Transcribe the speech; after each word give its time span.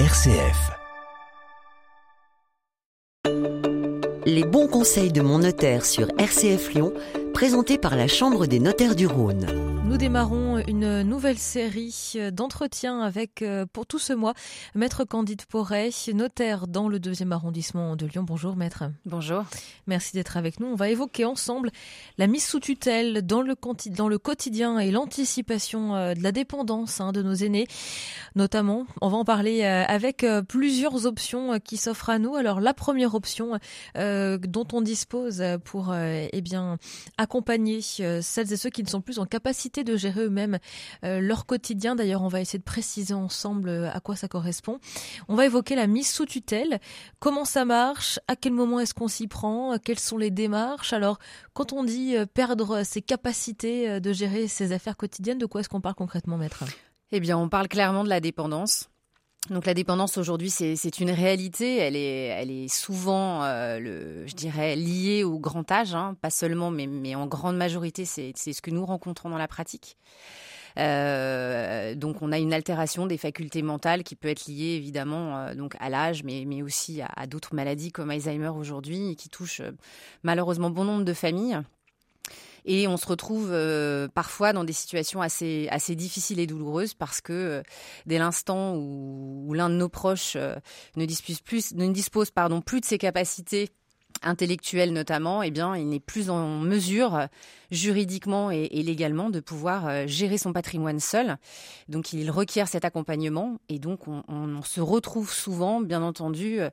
RCF. 0.00 0.72
Les 4.26 4.42
bons 4.42 4.66
conseils 4.66 5.12
de 5.12 5.20
mon 5.20 5.38
notaire 5.38 5.86
sur 5.86 6.08
RCF 6.18 6.74
Lyon, 6.74 6.92
présentés 7.34 7.78
par 7.78 7.96
la 7.96 8.06
Chambre 8.06 8.46
des 8.46 8.60
notaires 8.60 8.94
du 8.94 9.06
Rhône. 9.06 9.46
Nous 9.84 9.98
démarrons 9.98 10.58
une 10.66 11.02
nouvelle 11.02 11.36
série 11.36 12.14
d'entretiens 12.32 13.00
avec, 13.00 13.42
euh, 13.42 13.66
pour 13.70 13.86
tout 13.86 13.98
ce 13.98 14.12
mois, 14.12 14.32
Maître 14.74 15.04
Candide 15.04 15.44
Porret, 15.44 15.90
notaire 16.14 16.66
dans 16.66 16.88
le 16.88 16.98
deuxième 16.98 17.32
arrondissement 17.32 17.94
de 17.94 18.06
Lyon. 18.06 18.22
Bonjour 18.22 18.56
Maître. 18.56 18.84
Bonjour. 19.04 19.44
Merci 19.86 20.14
d'être 20.14 20.36
avec 20.36 20.58
nous. 20.58 20.68
On 20.68 20.74
va 20.74 20.88
évoquer 20.88 21.24
ensemble 21.26 21.70
la 22.18 22.26
mise 22.28 22.46
sous 22.46 22.60
tutelle 22.60 23.26
dans 23.26 23.42
le, 23.42 23.54
dans 23.90 24.08
le 24.08 24.18
quotidien 24.18 24.78
et 24.78 24.90
l'anticipation 24.90 25.94
euh, 25.94 26.14
de 26.14 26.22
la 26.22 26.32
dépendance 26.32 27.00
hein, 27.00 27.12
de 27.12 27.22
nos 27.22 27.34
aînés. 27.34 27.66
Notamment, 28.36 28.86
on 29.02 29.08
va 29.08 29.16
en 29.18 29.24
parler 29.24 29.62
euh, 29.64 29.84
avec 29.86 30.24
plusieurs 30.48 31.04
options 31.04 31.58
qui 31.60 31.76
s'offrent 31.76 32.10
à 32.10 32.18
nous. 32.18 32.36
Alors 32.36 32.60
la 32.60 32.74
première 32.74 33.14
option 33.14 33.58
euh, 33.96 34.38
dont 34.38 34.66
on 34.72 34.80
dispose 34.80 35.42
pour 35.64 35.90
euh, 35.90 36.26
eh 36.32 36.40
bien 36.40 36.78
accompagner 37.18 37.33
celles 37.42 38.52
et 38.52 38.56
ceux 38.56 38.70
qui 38.70 38.82
ne 38.82 38.88
sont 38.88 39.00
plus 39.00 39.18
en 39.18 39.26
capacité 39.26 39.84
de 39.84 39.96
gérer 39.96 40.22
eux-mêmes 40.22 40.58
euh, 41.04 41.20
leur 41.20 41.46
quotidien. 41.46 41.94
D'ailleurs, 41.94 42.22
on 42.22 42.28
va 42.28 42.40
essayer 42.40 42.58
de 42.58 42.64
préciser 42.64 43.14
ensemble 43.14 43.68
euh, 43.68 43.90
à 43.92 44.00
quoi 44.00 44.16
ça 44.16 44.28
correspond. 44.28 44.78
On 45.28 45.34
va 45.34 45.46
évoquer 45.46 45.74
la 45.74 45.86
mise 45.86 46.10
sous 46.10 46.26
tutelle. 46.26 46.80
Comment 47.18 47.44
ça 47.44 47.64
marche? 47.64 48.18
À 48.28 48.36
quel 48.36 48.52
moment 48.52 48.80
est-ce 48.80 48.94
qu'on 48.94 49.08
s'y 49.08 49.26
prend? 49.26 49.76
Quelles 49.78 49.98
sont 49.98 50.18
les 50.18 50.30
démarches? 50.30 50.92
Alors, 50.92 51.18
quand 51.52 51.72
on 51.72 51.84
dit 51.84 52.16
euh, 52.16 52.26
perdre 52.26 52.82
ses 52.84 53.02
capacités 53.02 54.00
de 54.00 54.12
gérer 54.12 54.48
ses 54.48 54.72
affaires 54.72 54.96
quotidiennes, 54.96 55.38
de 55.38 55.46
quoi 55.46 55.60
est-ce 55.60 55.68
qu'on 55.68 55.80
parle 55.80 55.94
concrètement, 55.94 56.36
maître? 56.36 56.64
Eh 57.12 57.20
bien, 57.20 57.38
on 57.38 57.48
parle 57.48 57.68
clairement 57.68 58.04
de 58.04 58.08
la 58.08 58.20
dépendance. 58.20 58.88
Donc 59.50 59.66
la 59.66 59.74
dépendance 59.74 60.16
aujourd'hui, 60.16 60.50
c'est 60.50 61.00
une 61.00 61.10
réalité. 61.10 61.76
Elle 61.76 61.96
est, 61.96 62.26
elle 62.26 62.50
est 62.50 62.68
souvent, 62.68 63.44
euh, 63.44 63.78
le, 63.78 64.26
je 64.26 64.34
dirais, 64.34 64.74
liée 64.74 65.22
au 65.22 65.38
grand 65.38 65.70
âge, 65.70 65.94
hein. 65.94 66.16
pas 66.22 66.30
seulement, 66.30 66.70
mais, 66.70 66.86
mais 66.86 67.14
en 67.14 67.26
grande 67.26 67.56
majorité, 67.56 68.04
c'est 68.06 68.32
ce 68.34 68.62
que 68.62 68.70
nous 68.70 68.86
rencontrons 68.86 69.28
dans 69.28 69.38
la 69.38 69.48
pratique. 69.48 69.98
Euh, 70.78 71.94
donc 71.94 72.20
on 72.22 72.32
a 72.32 72.38
une 72.38 72.52
altération 72.52 73.06
des 73.06 73.16
facultés 73.16 73.62
mentales 73.62 74.02
qui 74.02 74.16
peut 74.16 74.28
être 74.28 74.46
liée 74.48 74.74
évidemment 74.74 75.38
euh, 75.38 75.54
donc 75.54 75.76
à 75.78 75.88
l'âge, 75.88 76.24
mais, 76.24 76.44
mais 76.46 76.62
aussi 76.62 77.00
à, 77.00 77.26
d'autres 77.26 77.54
maladies 77.54 77.92
comme 77.92 78.10
Alzheimer 78.10 78.48
aujourd'hui 78.48 79.14
qui 79.16 79.28
touchent 79.28 79.60
euh, 79.60 79.70
malheureusement 80.22 80.70
bon 80.70 80.84
nombre 80.84 81.04
de 81.04 81.14
familles. 81.14 81.60
Et 82.64 82.88
on 82.88 82.96
se 82.96 83.06
retrouve 83.06 83.50
euh, 83.52 84.08
parfois 84.08 84.52
dans 84.52 84.64
des 84.64 84.72
situations 84.72 85.20
assez, 85.20 85.68
assez 85.70 85.94
difficiles 85.94 86.40
et 86.40 86.46
douloureuses 86.46 86.94
parce 86.94 87.20
que 87.20 87.32
euh, 87.32 87.62
dès 88.06 88.18
l'instant 88.18 88.74
où, 88.76 89.52
l'un 89.54 89.68
de 89.68 89.74
nos 89.74 89.88
proches 89.88 90.34
euh, 90.36 90.56
ne 90.96 91.04
dispose 91.04 91.40
plus, 91.40 91.74
plus 92.64 92.80
de 92.80 92.84
ses 92.84 92.98
capacités 92.98 93.70
intellectuelles 94.22 94.92
notamment, 94.92 95.42
eh 95.42 95.50
bien, 95.50 95.76
il 95.76 95.88
n'est 95.88 96.00
plus 96.00 96.30
en 96.30 96.60
mesure 96.60 97.28
juridiquement 97.74 98.50
et, 98.50 98.68
et, 98.70 98.82
légalement 98.82 99.30
de 99.30 99.40
pouvoir 99.40 99.86
euh, 99.86 100.06
gérer 100.06 100.38
son 100.38 100.52
patrimoine 100.52 101.00
seul. 101.00 101.36
Donc 101.88 102.12
il 102.12 102.30
requiert 102.30 102.68
cet 102.68 102.84
accompagnement 102.84 103.58
et 103.68 103.78
donc 103.78 104.08
on, 104.08 104.22
on, 104.28 104.62
se 104.62 104.80
retrouve 104.80 105.32
souvent, 105.32 105.80
bien 105.80 106.02
entendu, 106.02 106.60
euh, 106.60 106.70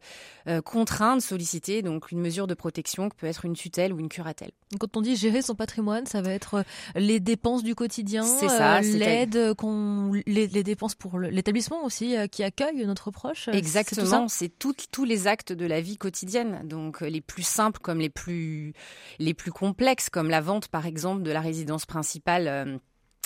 euh, 0.48 0.62
contraint 0.62 1.18
de 1.18 1.22
solliciter 1.22 1.82
donc 1.82 2.12
une 2.12 2.20
mesure 2.20 2.48
de 2.48 2.54
protection 2.54 3.10
qui 3.10 3.18
peut 3.18 3.28
être 3.28 3.46
une 3.46 3.54
tutelle 3.54 3.94
ou 3.94 4.00
une 4.00 4.10
curatelle. 4.10 4.52
Quand 4.80 4.96
on 4.96 5.02
dit 5.02 5.16
gérer 5.16 5.42
son 5.42 5.56
patrimoine, 5.56 6.06
ça 6.06 6.22
va 6.22 6.32
être 6.32 6.64
les 6.96 7.20
dépenses 7.20 7.64
du 7.64 7.76
quotidien, 7.76 8.24
c'est 8.24 8.48
ça, 8.48 8.80
l'aide 8.82 9.54
qu'on 9.56 10.14
les, 10.26 10.48
les, 10.48 10.64
dépenses 10.64 10.96
pour 10.96 11.20
l'établissement 11.20 11.84
aussi 11.84 12.16
qui 12.32 12.44
accueille 12.44 12.86
notre 12.86 13.12
proche. 13.12 13.50
Exactement, 13.50 14.30
c'est 14.30 14.50
tous 14.58 15.04
les 15.04 15.28
actes 15.28 15.52
de 15.52 15.66
la 15.66 15.82
vie 15.82 15.98
quotidienne, 15.98 16.62
donc 16.64 17.02
les 17.02 17.20
plus 17.20 17.44
simples 17.44 17.80
comme 17.82 18.00
les 18.00 18.10
plus 18.10 18.74
les 19.20 19.34
plus 19.34 19.52
complexes 19.52 20.10
comme 20.10 20.30
la 20.30 20.40
vente 20.40 20.68
par 20.70 20.86
exemple 20.86 20.91
de 20.92 21.32
la 21.32 21.42
résidence 21.42 21.86
principale 21.86 22.48
euh, 22.48 22.78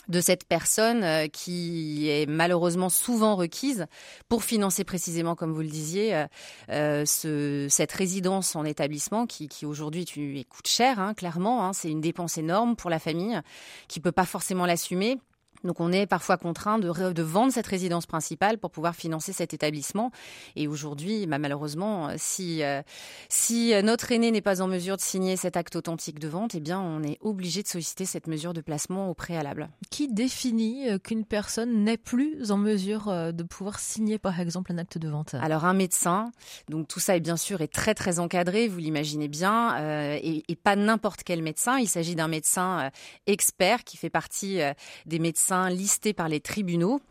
de 0.07 0.21
cette 0.21 0.45
personne 0.47 1.03
euh, 1.03 1.27
qui 1.27 2.09
est 2.09 2.29
malheureusement 2.29 2.89
souvent 2.89 3.35
requise 3.35 3.87
pour 4.29 4.43
financer 4.43 4.83
précisément, 4.83 5.35
comme 5.35 5.51
vous 5.51 5.61
le 5.61 5.67
disiez, 5.67 6.25
euh, 6.69 7.05
ce, 7.05 7.67
cette 7.69 7.91
résidence 7.91 8.55
en 8.55 8.65
établissement 8.65 9.25
qui, 9.25 9.49
aujourd'hui 9.65 10.05
coûte 10.47 10.67
cher, 10.67 10.99
hein, 10.99 11.13
clairement. 11.13 11.65
Hein, 11.65 11.73
c'est 11.73 11.89
une 11.89 12.01
dépense 12.01 12.37
énorme 12.37 12.75
pour 12.75 12.89
la 12.89 12.99
famille 12.99 13.39
qui 13.87 13.99
peut 13.99 14.11
pas 14.11 14.25
forcément 14.25 14.65
l'assumer. 14.65 15.17
Donc 15.65 15.79
on 15.79 15.91
est 15.91 16.05
parfois 16.05 16.37
contraint 16.37 16.79
de, 16.79 17.11
de, 17.11 17.23
vendre 17.23 17.51
cette 17.51 17.67
résidence 17.67 18.05
principale 18.05 18.57
pour 18.57 18.71
pouvoir 18.71 18.95
financer 18.95 19.33
cet 19.33 19.53
établissement. 19.53 20.11
Et 20.55 20.67
aujourd'hui, 20.67 21.27
bah, 21.27 21.39
malheureusement, 21.39 22.09
si, 22.17 22.63
euh, 22.63 22.81
si 23.29 23.73
notre 23.83 24.11
aîné 24.11 24.31
n'est 24.31 24.41
pas 24.41 24.61
en 24.61 24.67
mesure 24.67 24.95
de 24.95 25.01
signer 25.01 25.35
cet 25.35 25.57
acte 25.57 25.75
authentique 25.75 26.19
de 26.19 26.27
vente, 26.27 26.55
eh 26.55 26.59
bien 26.59 26.79
on 26.79 27.03
est 27.03 27.17
obligé 27.21 27.63
de 27.63 27.67
solliciter 27.67 28.05
cette 28.05 28.27
mesure 28.27 28.53
de 28.53 28.61
placement 28.61 29.09
au 29.09 29.13
préalable. 29.13 29.69
Qui 29.89 30.07
définit 30.07 30.89
euh, 30.89 30.97
qu'une 30.97 31.25
personne 31.25 31.83
n'est 31.83 31.97
plus 31.97 32.51
en 32.51 32.57
mesure 32.57 33.09
euh, 33.09 33.31
de 33.31 33.43
pouvoir 33.43 33.79
signer 33.79 34.17
par 34.17 34.39
exemple 34.39 34.71
un 34.71 34.77
acte 34.77 34.97
de 34.97 35.09
vente? 35.09 35.35
Alors 35.35 35.65
un 35.65 35.73
médecin, 35.73 36.31
donc 36.69 36.87
tout 36.87 36.99
ça 36.99 37.15
est 37.15 37.19
bien 37.19 37.37
sûr 37.37 37.61
est 37.61 37.71
très 37.71 37.93
très 37.93 38.19
encadré, 38.19 38.67
vous 38.67 38.79
l'imaginez 38.79 39.27
bien, 39.27 39.77
euh, 39.77 40.17
et, 40.21 40.43
et, 40.47 40.55
pas 40.55 40.75
n'importe 40.75 41.23
quel 41.23 41.41
médecin. 41.41 41.77
Il 41.77 41.87
s'agit 41.87 42.15
d'un 42.15 42.27
médecin 42.27 42.89
expert 43.27 43.83
qui 43.83 43.97
fait 43.97 44.09
partie 44.09 44.59
des 45.05 45.19
médecins 45.19 45.54
listés 45.69 46.13
par 46.13 46.29
les 46.29 46.39
tribunaux. 46.39 47.01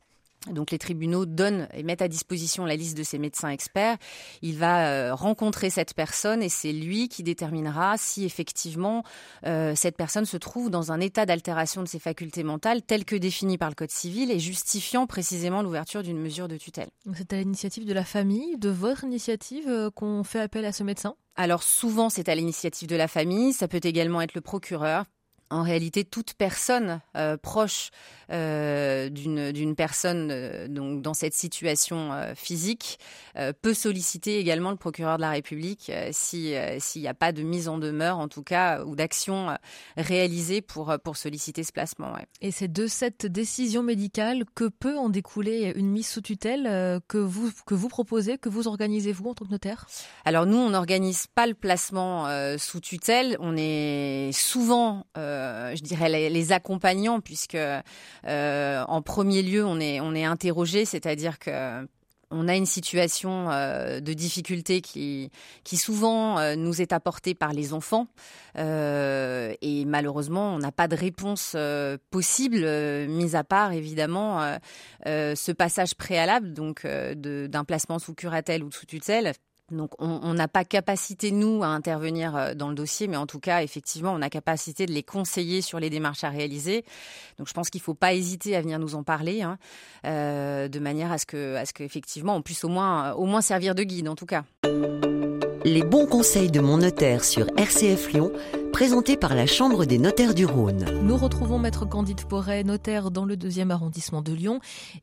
Donc 0.50 0.70
les 0.70 0.78
tribunaux 0.78 1.24
donnent 1.24 1.68
et 1.72 1.82
mettent 1.82 2.02
à 2.02 2.08
disposition 2.08 2.66
la 2.66 2.76
liste 2.76 2.96
de 2.96 3.02
ces 3.02 3.18
médecins 3.18 3.48
experts. 3.48 3.96
Il 4.42 4.58
va 4.58 4.88
euh, 4.88 5.14
rencontrer 5.14 5.70
cette 5.70 5.94
personne 5.94 6.42
et 6.42 6.48
c'est 6.48 6.72
lui 6.72 7.08
qui 7.08 7.22
déterminera 7.22 7.96
si 7.96 8.24
effectivement 8.24 9.04
euh, 9.46 9.74
cette 9.74 9.96
personne 9.96 10.26
se 10.26 10.36
trouve 10.36 10.70
dans 10.70 10.92
un 10.92 11.00
état 11.00 11.24
d'altération 11.24 11.82
de 11.82 11.88
ses 11.88 11.98
facultés 11.98 12.42
mentales 12.42 12.82
tel 12.82 13.04
que 13.04 13.16
défini 13.16 13.56
par 13.56 13.70
le 13.70 13.74
Code 13.74 13.90
civil 13.90 14.30
et 14.30 14.38
justifiant 14.38 15.06
précisément 15.06 15.62
l'ouverture 15.62 16.02
d'une 16.02 16.18
mesure 16.18 16.48
de 16.48 16.58
tutelle. 16.58 16.90
C'est 17.16 17.32
à 17.32 17.36
l'initiative 17.38 17.86
de 17.86 17.94
la 17.94 18.04
famille, 18.04 18.58
de 18.58 18.68
votre 18.68 19.04
initiative, 19.04 19.64
euh, 19.68 19.90
qu'on 19.90 20.24
fait 20.24 20.40
appel 20.40 20.66
à 20.66 20.72
ce 20.72 20.82
médecin? 20.82 21.14
Alors 21.36 21.62
souvent 21.62 22.10
c'est 22.10 22.28
à 22.28 22.34
l'initiative 22.34 22.88
de 22.88 22.96
la 22.96 23.08
famille, 23.08 23.54
ça 23.54 23.66
peut 23.66 23.80
également 23.82 24.20
être 24.20 24.34
le 24.34 24.40
procureur 24.40 25.06
en 25.50 25.62
réalité, 25.62 26.04
toute 26.04 26.34
personne 26.34 27.00
euh, 27.16 27.36
proche 27.36 27.90
euh, 28.30 29.10
d'une 29.10 29.74
personne 29.76 30.30
euh, 30.30 30.66
donc 30.66 31.02
dans 31.02 31.12
cette 31.12 31.34
situation 31.34 32.12
euh, 32.12 32.34
physique 32.34 32.98
peut 33.62 33.74
solliciter 33.74 34.38
également 34.38 34.70
le 34.70 34.76
procureur 34.76 35.16
de 35.16 35.22
la 35.22 35.30
République 35.30 35.90
si 36.12 36.54
s'il 36.78 37.02
n'y 37.02 37.08
a 37.08 37.14
pas 37.14 37.32
de 37.32 37.42
mise 37.42 37.68
en 37.68 37.78
demeure, 37.78 38.18
en 38.18 38.28
tout 38.28 38.44
cas, 38.44 38.84
ou 38.84 38.94
d'action 38.94 39.56
réalisée 39.96 40.62
pour 40.62 40.94
pour 41.02 41.16
solliciter 41.16 41.64
ce 41.64 41.72
placement. 41.72 42.12
Ouais. 42.12 42.26
Et 42.40 42.52
c'est 42.52 42.72
de 42.72 42.86
cette 42.86 43.26
décision 43.26 43.82
médicale 43.82 44.44
que 44.54 44.68
peut 44.68 44.96
en 44.96 45.08
découler 45.08 45.72
une 45.74 45.90
mise 45.90 46.06
sous 46.06 46.20
tutelle 46.20 47.00
que 47.08 47.18
vous 47.18 47.50
que 47.66 47.74
vous 47.74 47.88
proposez, 47.88 48.38
que 48.38 48.48
vous 48.48 48.68
organisez 48.68 49.10
vous 49.10 49.30
en 49.30 49.34
tant 49.34 49.46
que 49.46 49.50
notaire? 49.50 49.86
Alors 50.24 50.46
nous, 50.46 50.58
on 50.58 50.70
n'organise 50.70 51.26
pas 51.26 51.48
le 51.48 51.54
placement 51.54 52.28
sous 52.56 52.80
tutelle. 52.80 53.36
On 53.40 53.56
est 53.56 54.30
souvent 54.32 55.06
euh, 55.16 55.43
je 55.74 55.82
dirais, 55.82 56.08
les, 56.08 56.52
accompagnants, 56.52 57.20
puisque 57.20 57.56
euh, 57.56 58.84
en 58.86 59.02
premier 59.02 59.42
lieu, 59.42 59.64
on 59.64 59.80
est, 59.80 60.24
interrogé, 60.24 60.84
c'est-à-dire 60.84 61.38
que 61.38 61.86
on 62.34 62.48
a 62.48 62.56
une 62.56 62.66
situation 62.66 63.50
euh, 63.50 64.00
de 64.00 64.12
difficulté 64.12 64.80
qui, 64.80 65.30
qui 65.62 65.76
souvent 65.76 66.38
euh, 66.38 66.56
nous 66.56 66.80
est 66.80 66.92
apportée 66.92 67.34
par 67.34 67.52
les 67.52 67.72
enfants 67.72 68.08
euh, 68.58 69.54
et 69.62 69.84
malheureusement 69.84 70.54
on 70.54 70.58
n'a 70.58 70.72
pas 70.72 70.88
de 70.88 70.96
réponse 70.96 71.56
possible, 72.10 72.66
mis 73.08 73.36
à 73.36 73.44
part 73.44 73.72
évidemment 73.72 74.58
ce 75.04 75.52
passage 75.52 75.94
préalable 75.94 76.52
donc 76.52 76.86
d'un 76.86 77.64
placement 77.64 77.98
sous 77.98 78.14
curatelle 78.14 78.64
ou 78.64 78.70
sous 78.70 78.86
tutelle 78.86 79.32
donc 79.70 79.90
on 79.98 80.34
n'a 80.34 80.46
pas 80.46 80.64
capacité, 80.64 81.30
nous, 81.30 81.62
à 81.62 81.68
intervenir 81.68 82.36
euh, 82.36 82.54
dans 82.54 82.68
le 82.68 82.74
dossier, 82.74 83.08
mais 83.08 83.16
en 83.16 83.26
tout 83.26 83.40
cas, 83.40 83.62
effectivement, 83.62 84.12
on 84.12 84.20
a 84.20 84.28
capacité 84.28 84.84
de 84.84 84.92
les 84.92 85.02
conseiller 85.02 85.62
sur 85.62 85.80
les 85.80 85.88
démarches 85.88 86.22
à 86.22 86.28
réaliser. 86.28 86.84
Donc 87.38 87.48
je 87.48 87.54
pense 87.54 87.70
qu'il 87.70 87.80
ne 87.80 87.84
faut 87.84 87.94
pas 87.94 88.12
hésiter 88.12 88.56
à 88.56 88.60
venir 88.60 88.78
nous 88.78 88.94
en 88.94 89.02
parler, 89.02 89.42
hein, 89.42 89.58
euh, 90.06 90.68
de 90.68 90.78
manière 90.78 91.12
à 91.12 91.18
ce 91.18 91.24
que, 91.24 91.56
qu'effectivement, 91.72 92.36
on 92.36 92.42
puisse 92.42 92.64
au 92.64 92.68
moins, 92.68 93.12
au 93.14 93.24
moins 93.24 93.40
servir 93.40 93.74
de 93.74 93.82
guide, 93.82 94.08
en 94.08 94.16
tout 94.16 94.26
cas. 94.26 94.44
Les 95.64 95.82
bons 95.82 96.06
conseils 96.06 96.50
de 96.50 96.60
mon 96.60 96.76
notaire 96.76 97.24
sur 97.24 97.46
RCF 97.56 98.12
Lyon 98.12 98.32
présenté 98.74 99.16
par 99.16 99.36
la 99.36 99.46
Chambre 99.46 99.84
des 99.84 99.98
notaires 99.98 100.34
du 100.34 100.44
Rhône. 100.44 100.84
Nous 101.04 101.16
retrouvons 101.16 101.60
Maître 101.60 101.86
Candide 101.86 102.24
Porret, 102.24 102.64
notaire 102.64 103.12
dans 103.12 103.24
le 103.24 103.36
deuxième 103.36 103.70
arrondissement 103.70 104.20
de 104.20 104.32
Lyon 104.32 104.58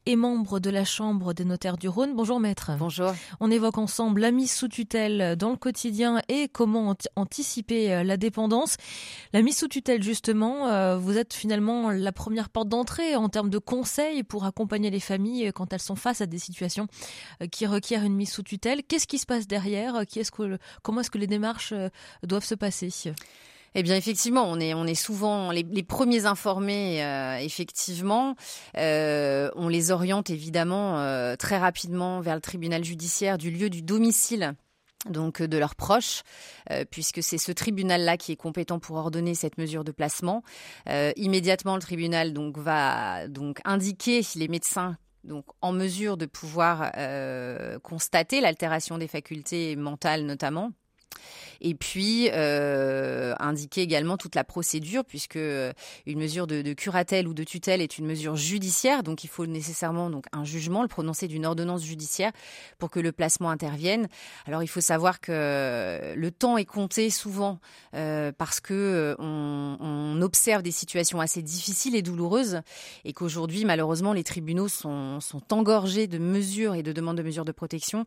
et 0.06 0.18
membre 0.18 0.60
de 0.60 0.70
la 0.70 0.84
Chambre 0.84 1.34
des 1.34 1.46
notaires 1.46 1.78
du 1.78 1.88
Rhône. 1.88 2.14
Bonjour 2.14 2.42
Maître. 2.42 2.72
Bonjour. 2.78 3.14
On 3.40 3.50
évoque 3.50 3.78
ensemble 3.78 4.20
la 4.20 4.32
mise 4.32 4.52
sous 4.52 4.68
tutelle 4.68 5.38
dans 5.38 5.52
le 5.52 5.56
quotidien 5.56 6.22
et 6.28 6.50
comment 6.50 6.98
anticiper 7.16 7.94
euh, 7.94 8.04
la 8.04 8.18
dépendance. 8.18 8.76
La 9.32 9.42
mise 9.42 9.58
sous 9.58 9.70
tutelle, 9.70 10.04
justement, 10.04 10.68
euh, 10.68 10.98
vous 10.98 11.18
êtes 11.18 11.34
finalement 11.34 11.92
la 11.92 12.12
première 12.12 12.50
porte 12.50 12.68
d'entrée 12.68 13.16
en 13.16 13.30
termes 13.30 13.50
de 13.50 13.58
conseils 13.58 14.24
pour 14.24 14.44
accompagner 14.44 14.90
les 14.90 15.00
familles 15.00 15.50
quand 15.56 15.72
elles 15.72 15.80
sont 15.80 15.96
face 15.96 16.20
à 16.20 16.26
des 16.26 16.40
situations 16.40 16.88
euh, 17.42 17.48
qui 17.48 17.66
requièrent 17.66 18.04
une 18.04 18.16
mise 18.16 18.34
sous 18.34 18.44
tutelle. 18.44 18.84
Qu'est-ce 18.84 19.08
qui 19.08 19.18
se 19.18 19.26
passe 19.26 19.48
derrière? 19.48 20.06
Qui 20.06 20.20
est-ce 20.20 20.32
que, 20.32 20.58
Comment 20.84 21.00
est-ce 21.00 21.12
que 21.12 21.18
les 21.18 21.28
démarches 21.28 21.74
doivent 22.24 22.44
se 22.44 22.56
passer? 22.56 22.92
Eh 23.74 23.84
bien, 23.84 23.96
effectivement, 23.96 24.44
on 24.50 24.60
est, 24.60 24.96
souvent 24.96 25.52
les, 25.52 25.84
premiers 25.84 26.26
informés. 26.26 27.04
Euh, 27.04 27.38
effectivement, 27.38 28.36
euh, 28.78 29.50
on 29.56 29.70
les 29.70 29.92
oriente 29.92 30.30
évidemment 30.30 31.00
euh, 31.00 31.36
très 31.38 31.58
rapidement 31.58 32.20
vers 32.20 32.36
le 32.36 32.42
tribunal 32.42 32.84
judiciaire 32.84 33.38
du 33.38 33.50
lieu 33.50 33.70
du 33.70 33.82
domicile 33.82 34.54
donc 35.10 35.42
de 35.42 35.58
leurs 35.58 35.74
proches, 35.74 36.22
puisque 36.92 37.24
c'est 37.24 37.40
ce 37.40 37.52
tribunal-là 37.52 38.18
qui 38.18 38.34
est 38.34 38.36
compétent 38.36 38.78
pour 38.78 38.98
ordonner 38.98 39.34
cette 39.34 39.58
mesure 39.58 39.84
de 39.84 39.92
placement. 39.92 40.44
immédiatement, 41.16 41.74
le 41.74 41.82
tribunal 41.82 42.36
va 42.56 43.28
donc 43.28 43.62
indiquer 43.66 44.22
les 44.36 44.48
médecins 44.48 44.98
donc 45.24 45.46
en 45.62 45.72
mesure 45.72 46.18
de 46.18 46.28
pouvoir 46.28 46.92
constater 47.82 48.42
l'altération 48.42 49.00
des 49.00 49.08
facultés 49.08 49.76
mentales 49.76 50.24
notamment 50.24 50.72
et 51.62 51.76
puis 51.76 52.30
euh, 52.34 53.34
indiquer 53.40 53.82
également 53.82 54.18
toute 54.18 54.36
la 54.36 54.44
procédure, 54.44 55.06
puisque 55.06 55.36
euh, 55.36 55.72
une 56.08 56.20
mesure 56.20 56.48
de, 56.48 56.74
curatelle 56.74 57.28
ou 57.28 57.34
de 57.34 57.44
tutelle 57.44 57.82
est 57.82 57.98
une 57.98 58.08
mesure 58.08 58.36
judiciaire, 58.36 59.04
donc 59.04 59.24
il 59.24 59.28
faut 59.28 59.46
nécessairement 59.46 60.10
donc 60.10 60.26
un 60.32 60.44
jugement, 60.44 60.82
le 60.82 60.88
prononcer 60.88 61.28
d'une 61.28 61.46
ordonnance 61.46 61.84
judiciaire 61.84 62.32
pour 62.80 62.90
que 62.90 63.00
le 63.00 63.12
placement 63.12 63.52
intervienne. 63.52 64.08
Alors 64.48 64.64
il 64.64 64.68
faut 64.68 64.82
savoir 64.82 65.22
que 65.22 66.14
le 66.16 66.32
temps 66.32 66.58
est 66.58 66.66
compté 66.66 67.10
souvent 67.10 67.60
euh, 67.94 68.32
parce 68.36 68.60
que 68.60 69.16
on, 69.20 69.78
on, 69.80 70.22
observe 70.22 70.62
des 70.62 70.72
situations 70.72 71.20
assez 71.20 71.42
difficiles 71.42 71.96
et 71.96 72.02
douloureuses, 72.02 72.62
et 73.06 73.14
qu'aujourd'hui 73.14 73.66
malheureusement 73.66 74.14
les 74.14 74.24
tribunaux 74.24 74.68
sont, 74.68 75.20
sont 75.20 75.54
engorgés 75.54 76.08
de 76.08 76.18
mesures 76.18 76.76
et 76.76 76.84
de 76.84 76.92
demandes 76.92 77.18
de 77.18 77.24
mesures 77.24 77.46
de 77.46 77.52
protection. 77.52 78.06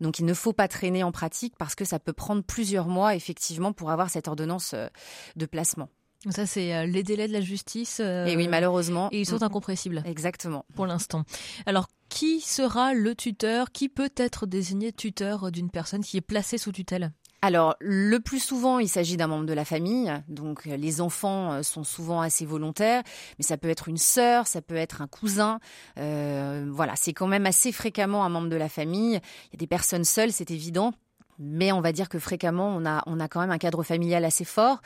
Donc 0.00 0.18
il 0.18 0.24
ne 0.24 0.34
faut 0.34 0.52
pas 0.52 0.68
traîner 0.68 1.02
en 1.02 1.12
pratique 1.12 1.54
parce 1.58 1.74
que 1.74 1.84
ça 1.84 1.98
peut 1.98 2.12
prendre 2.12 2.42
plusieurs 2.42 2.88
mois 2.88 3.14
effectivement 3.14 3.72
pour 3.72 3.90
avoir 3.90 4.10
cette 4.10 4.28
ordonnance 4.28 4.72
euh, 4.74 4.88
de 5.36 5.46
placement. 5.46 5.88
Ça, 6.30 6.46
c'est 6.46 6.74
euh, 6.74 6.86
les 6.86 7.02
délais 7.02 7.26
de 7.26 7.32
la 7.32 7.40
justice. 7.40 7.98
Euh, 8.00 8.26
et 8.26 8.36
oui, 8.36 8.46
malheureusement. 8.46 9.08
Et 9.10 9.20
ils 9.20 9.26
sont 9.26 9.40
mm. 9.40 9.44
incompressibles. 9.44 10.02
Exactement. 10.06 10.64
Pour 10.74 10.86
l'instant. 10.86 11.24
Alors, 11.66 11.88
qui 12.08 12.40
sera 12.40 12.94
le 12.94 13.14
tuteur 13.14 13.72
Qui 13.72 13.88
peut 13.88 14.12
être 14.16 14.46
désigné 14.46 14.92
tuteur 14.92 15.50
d'une 15.50 15.70
personne 15.70 16.04
qui 16.04 16.16
est 16.16 16.22
placée 16.22 16.58
sous 16.58 16.72
tutelle? 16.72 17.12
Alors, 17.44 17.74
le 17.80 18.18
plus 18.18 18.38
souvent, 18.38 18.78
il 18.78 18.88
s'agit 18.88 19.16
d'un 19.16 19.26
membre 19.26 19.46
de 19.46 19.52
la 19.52 19.64
famille. 19.64 20.12
Donc, 20.28 20.68
euh, 20.68 20.76
les 20.76 21.00
enfants 21.00 21.52
euh, 21.52 21.62
sont 21.64 21.82
souvent 21.82 22.20
assez 22.20 22.46
volontaires, 22.46 23.02
mais 23.36 23.44
ça 23.44 23.56
peut 23.56 23.68
être 23.68 23.88
une 23.88 23.96
sœur, 23.96 24.46
ça 24.46 24.62
peut 24.62 24.76
être 24.76 25.02
un 25.02 25.08
cousin. 25.08 25.58
Euh, 25.98 26.64
voilà, 26.70 26.92
c'est 26.94 27.12
quand 27.12 27.26
même 27.26 27.44
assez 27.44 27.72
fréquemment 27.72 28.24
un 28.24 28.28
membre 28.28 28.48
de 28.48 28.56
la 28.56 28.68
famille. 28.68 29.14
Il 29.14 29.54
y 29.54 29.56
a 29.56 29.58
des 29.58 29.66
personnes 29.66 30.04
seules, 30.04 30.30
c'est 30.30 30.52
évident. 30.52 30.94
Mais 31.40 31.72
on 31.72 31.80
va 31.80 31.90
dire 31.90 32.08
que 32.08 32.20
fréquemment, 32.20 32.68
on 32.68 32.86
a, 32.86 33.02
on 33.06 33.18
a 33.18 33.26
quand 33.26 33.40
même 33.40 33.50
un 33.50 33.58
cadre 33.58 33.82
familial 33.82 34.24
assez 34.24 34.44
fort. 34.44 34.80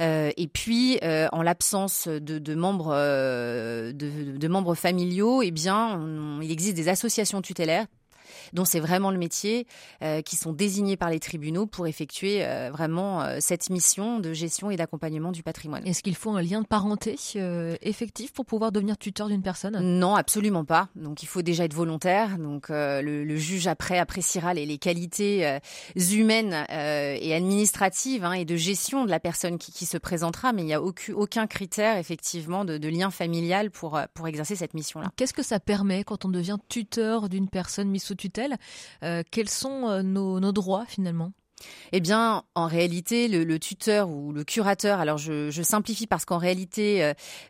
et 0.00 0.50
puis, 0.52 0.98
en 1.32 1.42
l'absence 1.42 2.08
de, 2.08 2.54
membres, 2.54 2.92
de, 2.92 4.48
membres 4.48 4.74
familiaux, 4.74 5.40
eh 5.40 5.52
bien, 5.52 5.98
il 6.42 6.50
existe 6.50 6.76
des 6.76 6.88
associations 6.88 7.40
tutélaires 7.40 7.86
dont 8.52 8.64
c'est 8.64 8.80
vraiment 8.80 9.10
le 9.10 9.18
métier, 9.18 9.66
euh, 10.02 10.22
qui 10.22 10.36
sont 10.36 10.52
désignés 10.52 10.96
par 10.96 11.10
les 11.10 11.20
tribunaux 11.20 11.66
pour 11.66 11.86
effectuer 11.86 12.44
euh, 12.44 12.70
vraiment 12.70 13.22
euh, 13.22 13.38
cette 13.40 13.70
mission 13.70 14.18
de 14.18 14.32
gestion 14.32 14.70
et 14.70 14.76
d'accompagnement 14.76 15.32
du 15.32 15.42
patrimoine. 15.42 15.86
Est-ce 15.86 16.02
qu'il 16.02 16.14
faut 16.14 16.30
un 16.30 16.42
lien 16.42 16.60
de 16.60 16.66
parenté 16.66 17.16
effectif 17.82 18.32
pour 18.32 18.46
pouvoir 18.46 18.72
devenir 18.72 18.98
tuteur 18.98 19.28
d'une 19.28 19.42
personne? 19.42 19.78
Non, 19.80 20.14
absolument 20.14 20.64
pas. 20.64 20.88
Donc 20.96 21.22
il 21.22 21.26
faut 21.26 21.42
déjà 21.42 21.64
être 21.64 21.74
volontaire. 21.74 22.38
Donc 22.38 22.66
le, 22.68 23.36
juge 23.36 23.66
après 23.66 23.98
appréciera 23.98 24.54
les, 24.54 24.66
les 24.66 24.78
qualités 24.78 25.58
humaines 25.96 26.66
et 26.68 27.34
administratives 27.34 28.24
hein, 28.24 28.32
et 28.32 28.44
de 28.44 28.56
gestion 28.56 29.04
de 29.04 29.10
la 29.10 29.20
personne 29.20 29.58
qui, 29.58 29.72
qui 29.72 29.86
se 29.86 29.96
présentera, 29.96 30.52
mais 30.52 30.62
il 30.62 30.66
n'y 30.66 30.74
a 30.74 30.82
aucun, 30.82 31.14
aucun 31.14 31.46
critère 31.46 31.96
effectivement 31.96 32.64
de, 32.64 32.78
de 32.78 32.88
lien 32.88 33.10
familial 33.10 33.70
pour, 33.70 33.98
pour 34.14 34.28
exercer 34.28 34.56
cette 34.56 34.74
mission-là. 34.74 35.10
Qu'est-ce 35.16 35.32
que 35.32 35.42
ça 35.42 35.60
permet 35.60 36.04
quand 36.04 36.24
on 36.24 36.28
devient 36.28 36.58
tuteur 36.68 37.28
d'une 37.28 37.48
personne 37.48 37.88
mise 37.88 38.02
sous 38.02 38.14
tutelle, 38.14 38.41
euh, 39.02 39.22
quels 39.30 39.48
sont 39.48 39.88
euh, 39.88 40.02
nos 40.02 40.52
droits 40.52 40.84
finalement? 40.86 41.32
Eh 41.92 42.00
bien, 42.00 42.44
en 42.54 42.66
réalité, 42.66 43.28
le, 43.28 43.58
tuteur 43.58 44.08
ou 44.08 44.32
le 44.32 44.44
curateur, 44.44 45.00
alors 45.00 45.18
je, 45.18 45.50
simplifie 45.62 46.06
parce 46.06 46.24
qu'en 46.24 46.38
réalité, 46.38 47.04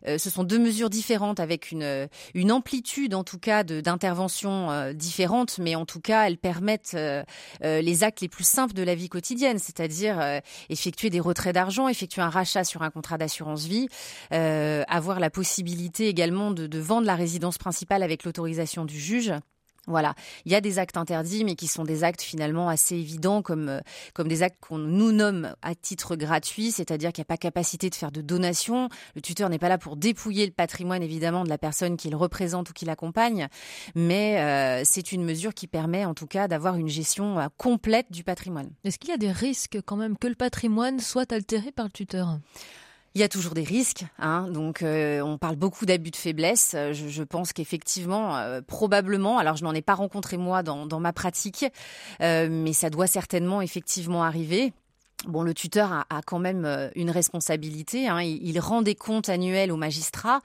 euh, 0.07 0.17
ce 0.17 0.29
sont 0.29 0.43
deux 0.43 0.59
mesures 0.59 0.89
différentes 0.89 1.39
avec 1.39 1.71
une, 1.71 2.51
amplitude, 2.51 3.15
en 3.15 3.23
tout 3.23 3.39
cas, 3.39 3.63
d'intervention 3.63 4.71
euh, 4.71 4.93
différente, 4.93 5.57
mais 5.59 5.75
en 5.75 5.85
tout 5.85 5.99
cas, 5.99 6.27
elles 6.27 6.37
permettent 6.37 6.95
les 7.61 8.03
actes 8.03 8.21
les 8.21 8.29
plus 8.29 8.43
simples 8.43 8.73
de 8.73 8.83
la 8.83 8.95
vie 8.95 9.09
quotidienne, 9.09 9.59
c'est-à-dire 9.59 10.19
effectuer 10.69 11.09
des 11.09 11.19
retraits 11.19 11.53
d'argent, 11.53 11.87
effectuer 11.87 12.21
un 12.21 12.29
rachat 12.29 12.63
sur 12.63 12.81
un 12.81 12.89
contrat 12.89 13.17
d'assurance 13.17 13.65
vie, 13.65 13.87
avoir 14.31 15.19
la 15.19 15.29
possibilité 15.29 16.07
également 16.07 16.51
de 16.51 16.79
vendre 16.79 17.07
la 17.07 17.15
résidence 17.15 17.57
principale 17.57 18.03
avec 18.03 18.23
l'autorisation 18.23 18.85
du 18.85 18.99
juge. 18.99 19.33
Voilà, 19.85 20.15
il 20.45 20.51
y 20.51 20.55
a 20.55 20.61
des 20.61 20.79
actes 20.79 20.95
interdits, 20.95 21.43
mais 21.43 21.55
qui 21.55 21.67
sont 21.67 21.83
des 21.83 22.05
actes 22.05 22.21
finalement 22.21 22.69
assez 22.69 22.95
évidents, 22.95 23.41
comme 23.41 23.67
euh, 23.67 23.79
comme 24.13 24.29
des 24.29 24.41
actes 24.41 24.57
qu'on 24.61 24.77
nous 24.77 25.11
nomme 25.11 25.53
à 25.61 25.75
titre 25.75 26.15
gratuit, 26.15 26.71
c'est-à-dire 26.71 27.11
qu'il 27.11 27.21
n'y 27.21 27.25
a 27.25 27.33
pas 27.33 27.37
capacité 27.37 27.89
de 27.89 27.95
faire 27.95 28.11
de 28.11 28.21
donation. 28.21 28.87
Le 29.13 29.21
tuteur 29.21 29.49
n'est 29.49 29.59
pas 29.59 29.67
là 29.67 29.77
pour 29.77 29.97
dépouiller 29.97 30.45
le 30.45 30.53
patrimoine 30.53 31.03
évidemment 31.03 31.43
de 31.43 31.49
la 31.49 31.57
personne 31.57 31.97
qu'il 31.97 32.15
représente 32.15 32.69
ou 32.69 32.73
qui 32.73 32.85
l'accompagne, 32.85 33.49
mais 33.93 34.39
euh, 34.39 34.83
c'est 34.85 35.11
une 35.11 35.25
mesure 35.25 35.53
qui 35.53 35.67
permet 35.67 36.05
en 36.05 36.13
tout 36.13 36.27
cas 36.27 36.47
d'avoir 36.47 36.77
une 36.77 36.87
gestion 36.87 37.37
euh, 37.39 37.47
complète 37.57 38.09
du 38.09 38.23
patrimoine. 38.23 38.69
Est-ce 38.85 38.97
qu'il 38.97 39.09
y 39.09 39.13
a 39.13 39.17
des 39.17 39.33
risques 39.33 39.79
quand 39.85 39.97
même 39.97 40.17
que 40.17 40.27
le 40.27 40.35
patrimoine 40.35 40.99
soit 40.99 41.29
altéré 41.33 41.73
par 41.73 41.85
le 41.85 41.91
tuteur? 41.91 42.37
Il 43.15 43.21
y 43.21 43.23
a 43.23 43.29
toujours 43.29 43.53
des 43.53 43.63
risques, 43.63 44.05
hein, 44.17 44.47
donc 44.49 44.81
euh, 44.81 45.21
on 45.21 45.37
parle 45.37 45.55
beaucoup 45.55 45.85
d'abus 45.85 46.09
de 46.09 46.15
faiblesse. 46.15 46.71
Euh, 46.75 46.93
je, 46.93 47.23
pense 47.23 47.53
qu'effectivement, 47.53 48.37
euh, 48.37 48.61
probablement, 48.61 49.37
alors 49.37 49.55
je 49.55 49.63
n'en 49.63 49.73
ai 49.73 49.83
pas 49.83 49.93
rencontré 49.93 50.37
moi 50.37 50.63
dans, 50.63 50.99
ma 50.99 51.13
pratique, 51.13 51.65
mais 52.19 52.73
ça 52.73 52.89
doit 52.89 53.07
certainement 53.07 53.61
effectivement 53.61 54.23
arriver. 54.23 54.73
Bon, 55.27 55.41
le 55.41 55.53
tuteur 55.53 56.05
a, 56.09 56.21
quand 56.25 56.39
même 56.39 56.91
une 56.95 57.09
responsabilité. 57.09 58.07
Hein. 58.07 58.21
Il, 58.21 58.59
rend 58.59 58.81
des 58.81 58.95
comptes 58.95 59.29
annuels 59.29 59.71
au 59.71 59.77
magistrat, 59.77 60.41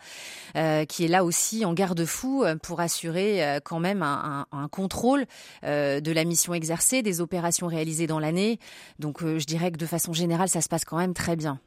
qui 0.54 1.04
est 1.04 1.08
là 1.08 1.24
aussi 1.24 1.64
en 1.64 1.74
garde-fou 1.74 2.44
pour 2.62 2.80
assurer 2.80 3.60
quand 3.64 3.80
même 3.80 4.02
un, 4.02 4.46
contrôle 4.70 5.26
de 5.62 6.12
la 6.12 6.24
mission 6.24 6.54
exercée, 6.54 7.02
des 7.02 7.20
opérations 7.20 7.66
réalisées 7.66 8.06
dans 8.06 8.20
l'année. 8.20 8.58
Donc, 8.98 9.22
je 9.22 9.44
dirais 9.44 9.70
que 9.70 9.78
de 9.78 9.86
façon 9.86 10.12
générale, 10.12 10.48
ça 10.48 10.60
se 10.60 10.68
passe 10.68 10.84
quand 10.84 10.98
même 10.98 11.14
très 11.14 11.36
bien. 11.36 11.60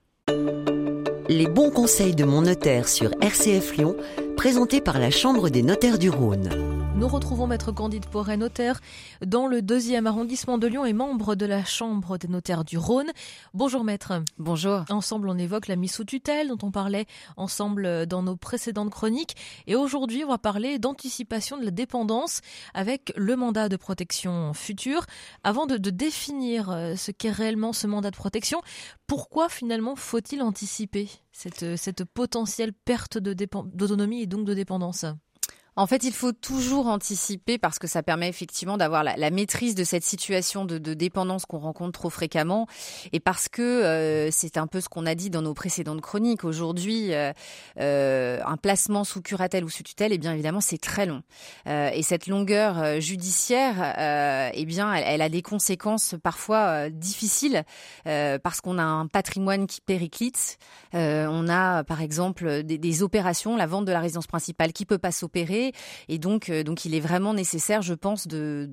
Les 1.32 1.48
bons 1.48 1.70
conseils 1.70 2.14
de 2.14 2.26
mon 2.26 2.42
notaire 2.42 2.90
sur 2.90 3.12
RCF 3.22 3.78
Lyon, 3.78 3.96
présentés 4.42 4.82
par 4.82 4.98
la 4.98 5.12
Chambre 5.12 5.50
des 5.50 5.62
notaires 5.62 6.00
du 6.00 6.10
Rhône. 6.10 6.50
Nous 6.96 7.08
retrouvons 7.08 7.46
Maître 7.46 7.72
Candide 7.72 8.08
Porret, 8.08 8.38
notaire 8.38 8.82
dans 9.24 9.46
le 9.46 9.62
deuxième 9.62 10.08
arrondissement 10.08 10.58
de 10.58 10.66
Lyon 10.66 10.84
et 10.84 10.94
membre 10.94 11.36
de 11.36 11.46
la 11.46 11.64
Chambre 11.64 12.18
des 12.18 12.28
notaires 12.28 12.66
du 12.66 12.80
Rhône. 12.80 13.12
Bonjour 13.54 13.84
Maître. 13.84 14.24
Bonjour. 14.40 14.84
Ensemble, 14.90 15.30
on 15.30 15.38
évoque 15.38 15.68
la 15.68 15.76
mise 15.76 15.92
sous 15.94 16.06
tutelle 16.06 16.48
dont 16.48 16.58
on 16.64 16.72
parlait 16.72 17.06
ensemble 17.38 18.08
dans 18.08 18.24
nos 18.24 18.36
précédentes 18.36 18.90
chroniques. 18.90 19.36
Et 19.68 19.76
aujourd'hui, 19.76 20.24
on 20.26 20.30
va 20.30 20.40
parler 20.40 20.80
d'anticipation 20.80 21.58
de 21.58 21.66
la 21.66 21.72
dépendance 21.72 22.42
avec 22.74 23.14
le 23.16 23.36
mandat 23.36 23.70
de 23.70 23.76
protection 23.76 24.54
future. 24.56 25.06
Avant 25.44 25.68
de, 25.68 25.78
de 25.78 25.92
définir 25.92 26.72
euh, 26.72 26.96
ce 26.96 27.12
qu'est 27.12 27.30
réellement 27.30 27.74
ce 27.74 27.86
mandat 27.86 28.10
de 28.10 28.16
protection, 28.16 28.60
pourquoi 29.06 29.50
finalement 29.50 29.96
faut-il 29.96 30.42
anticiper? 30.42 31.10
Cette, 31.32 31.76
cette 31.78 32.04
potentielle 32.04 32.74
perte 32.74 33.18
d'autonomie 33.18 34.22
et 34.22 34.28
donc 34.28 34.46
de 34.46 34.54
dépendance 34.54 35.06
en 35.78 35.88
fait, 35.88 36.04
il 36.04 36.12
faut 36.12 36.34
toujours 36.34 36.88
anticiper 36.88 37.58
parce 37.58 37.80
que 37.80 37.88
ça 37.88 38.04
permet 38.04 38.28
effectivement 38.28 38.76
d'avoir 38.76 39.06
la, 39.06 39.32
maîtrise 39.32 39.74
de 39.74 39.86
cette 39.86 40.04
situation 40.04 40.66
de, 40.66 40.94
dépendance 40.94 41.46
qu'on 41.46 41.60
rencontre 41.60 41.94
trop 41.94 42.10
fréquemment 42.10 42.68
et 43.14 43.22
parce 43.22 43.48
que 43.48 43.62
euh, 43.62 44.32
c'est 44.32 44.58
un 44.58 44.68
peu 44.68 44.82
ce 44.82 44.90
qu'on 44.90 45.06
a 45.06 45.16
dit 45.16 45.30
dans 45.30 45.42
nos 45.42 45.54
précédentes 45.54 46.02
chroniques. 46.02 46.44
Aujourd'hui, 46.44 47.14
euh, 47.14 47.32
euh, 47.80 48.40
un 48.46 48.58
placement 48.58 49.06
sous 49.06 49.22
curatelle 49.22 49.64
ou 49.64 49.70
sous 49.70 49.84
tutelle, 49.84 50.12
eh 50.12 50.18
bien 50.18 50.34
évidemment, 50.34 50.60
c'est 50.60 50.78
très 50.78 51.06
long. 51.06 51.24
et 51.66 52.04
cette 52.04 52.28
longueur 52.28 53.00
judiciaire, 53.00 54.52
eh 54.54 54.66
bien, 54.66 54.94
elle, 54.94 55.22
a 55.22 55.30
des 55.30 55.42
conséquences 55.42 56.16
parfois 56.22 56.90
difficiles 56.90 57.64
parce 58.04 58.60
qu'on 58.62 58.78
a 58.78 58.84
un 58.84 59.08
patrimoine 59.08 59.68
qui 59.68 59.80
périclite. 59.80 60.58
on 60.94 61.48
a, 61.48 61.84
par 61.86 62.02
exemple, 62.02 62.64
des, 62.64 62.78
des 62.78 63.04
opérations, 63.04 63.56
la 63.56 63.68
vente 63.68 63.86
de 63.86 63.92
la 63.92 64.02
résidence 64.02 64.28
principale 64.28 64.74
qui 64.74 64.86
peut 64.86 64.98
pas 64.98 65.12
s'opérer 65.12 65.61
et 66.08 66.18
donc, 66.18 66.50
euh, 66.50 66.64
donc 66.64 66.86
il 66.86 66.96
est 66.96 67.00
vraiment 67.00 67.34
nécessaire, 67.34 67.82
je 67.82 67.94
pense, 67.94 68.28
de, 68.28 68.68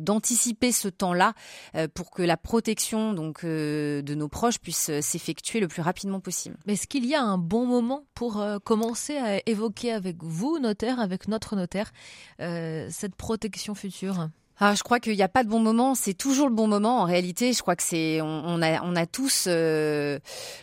d'anticiper 0.00 0.72
ce 0.72 0.88
temps-là 0.88 1.34
euh, 1.74 1.88
pour 1.92 2.10
que 2.10 2.22
la 2.22 2.36
protection 2.36 3.12
donc 3.12 3.44
euh, 3.44 4.02
de 4.02 4.14
nos 4.14 4.28
proches 4.28 4.58
puisse 4.58 4.90
s'effectuer 5.00 5.60
le 5.60 5.68
plus 5.68 5.82
rapidement 5.82 6.20
possible. 6.20 6.56
Mais 6.66 6.74
est-ce 6.74 6.86
qu'il 6.86 7.06
y 7.06 7.14
a 7.14 7.22
un 7.22 7.38
bon 7.38 7.66
moment 7.66 8.04
pour 8.14 8.44
commencer 8.64 9.16
à 9.16 9.40
évoquer 9.46 9.92
avec 9.92 10.22
vous, 10.22 10.58
notaire, 10.58 11.00
avec 11.00 11.28
notre 11.28 11.56
notaire, 11.56 11.92
cette 12.38 13.14
protection 13.16 13.74
future? 13.74 14.28
Ah, 14.60 14.74
je 14.74 14.82
crois 14.82 14.98
qu'il 14.98 15.14
n'y 15.14 15.22
a 15.22 15.28
pas 15.28 15.44
de 15.44 15.48
bon 15.48 15.60
moment. 15.60 15.94
C'est 15.94 16.14
toujours 16.14 16.48
le 16.48 16.54
bon 16.54 16.66
moment. 16.66 17.00
En 17.00 17.04
réalité, 17.04 17.52
je 17.52 17.62
crois 17.62 17.76
que 17.76 17.82
c'est 17.82 18.20
on, 18.20 18.60
a 18.60 18.82
on 18.82 18.96
a 18.96 19.06
tous 19.06 19.48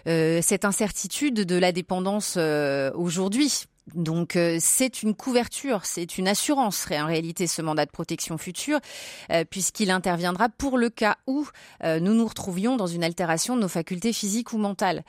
cette 0.06 0.66
incertitude 0.66 1.36
de 1.36 1.56
la 1.56 1.72
dépendance 1.72 2.38
aujourd'hui. 2.96 3.66
Donc 3.94 4.36
euh, 4.36 4.58
c'est 4.60 5.04
une 5.04 5.14
couverture, 5.14 5.86
c'est 5.86 6.18
une 6.18 6.28
assurance 6.28 6.88
en 6.92 7.06
réalité 7.06 7.46
ce 7.46 7.62
mandat 7.62 7.86
de 7.86 7.92
protection 7.92 8.38
future, 8.38 8.80
euh, 9.32 9.46
puisqu'il 9.48 9.92
interviendra 9.92 10.50
pour 10.50 10.78
le 10.78 10.90
cas 10.90 11.18
où 11.28 11.48
euh, 11.84 12.00
nous 12.00 12.14
nous 12.14 12.26
retrouvions 12.26 12.78
dans 12.78 12.88
une 12.88 13.04
altération 13.04 13.56
de 13.56 13.62
nos 13.62 13.68
facultés 13.68 14.12
physiques 14.12 14.54
ou 14.54 14.58
mentales. 14.58 15.04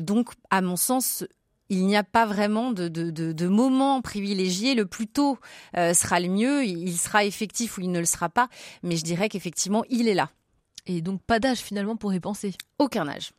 donc 0.00 0.30
à 0.50 0.62
mon 0.62 0.76
sens, 0.76 1.24
il 1.68 1.86
n'y 1.86 1.96
a 1.96 2.04
pas 2.04 2.26
vraiment 2.26 2.72
de, 2.72 2.88
de, 2.88 3.10
de, 3.10 3.48
moment 3.48 4.00
privilégié. 4.00 4.74
Le 4.74 4.86
plus 4.86 5.06
tôt 5.06 5.38
sera 5.74 6.20
le 6.20 6.28
mieux. 6.28 6.64
Il 6.64 6.96
sera 6.96 7.24
effectif 7.24 7.78
ou 7.78 7.80
il 7.80 7.90
ne 7.90 7.98
le 7.98 8.04
sera 8.04 8.28
pas. 8.28 8.48
Mais 8.82 8.96
je 8.96 9.02
dirais 9.02 9.28
qu'effectivement, 9.28 9.82
il 9.88 10.08
est 10.08 10.14
là. 10.14 10.30
Et 10.86 11.00
donc 11.00 11.22
pas 11.22 11.40
d'âge 11.40 11.58
finalement 11.58 11.96
pour 11.96 12.12
y 12.12 12.20
penser 12.20 12.52
Aucun 12.78 13.08
âge. 13.08 13.32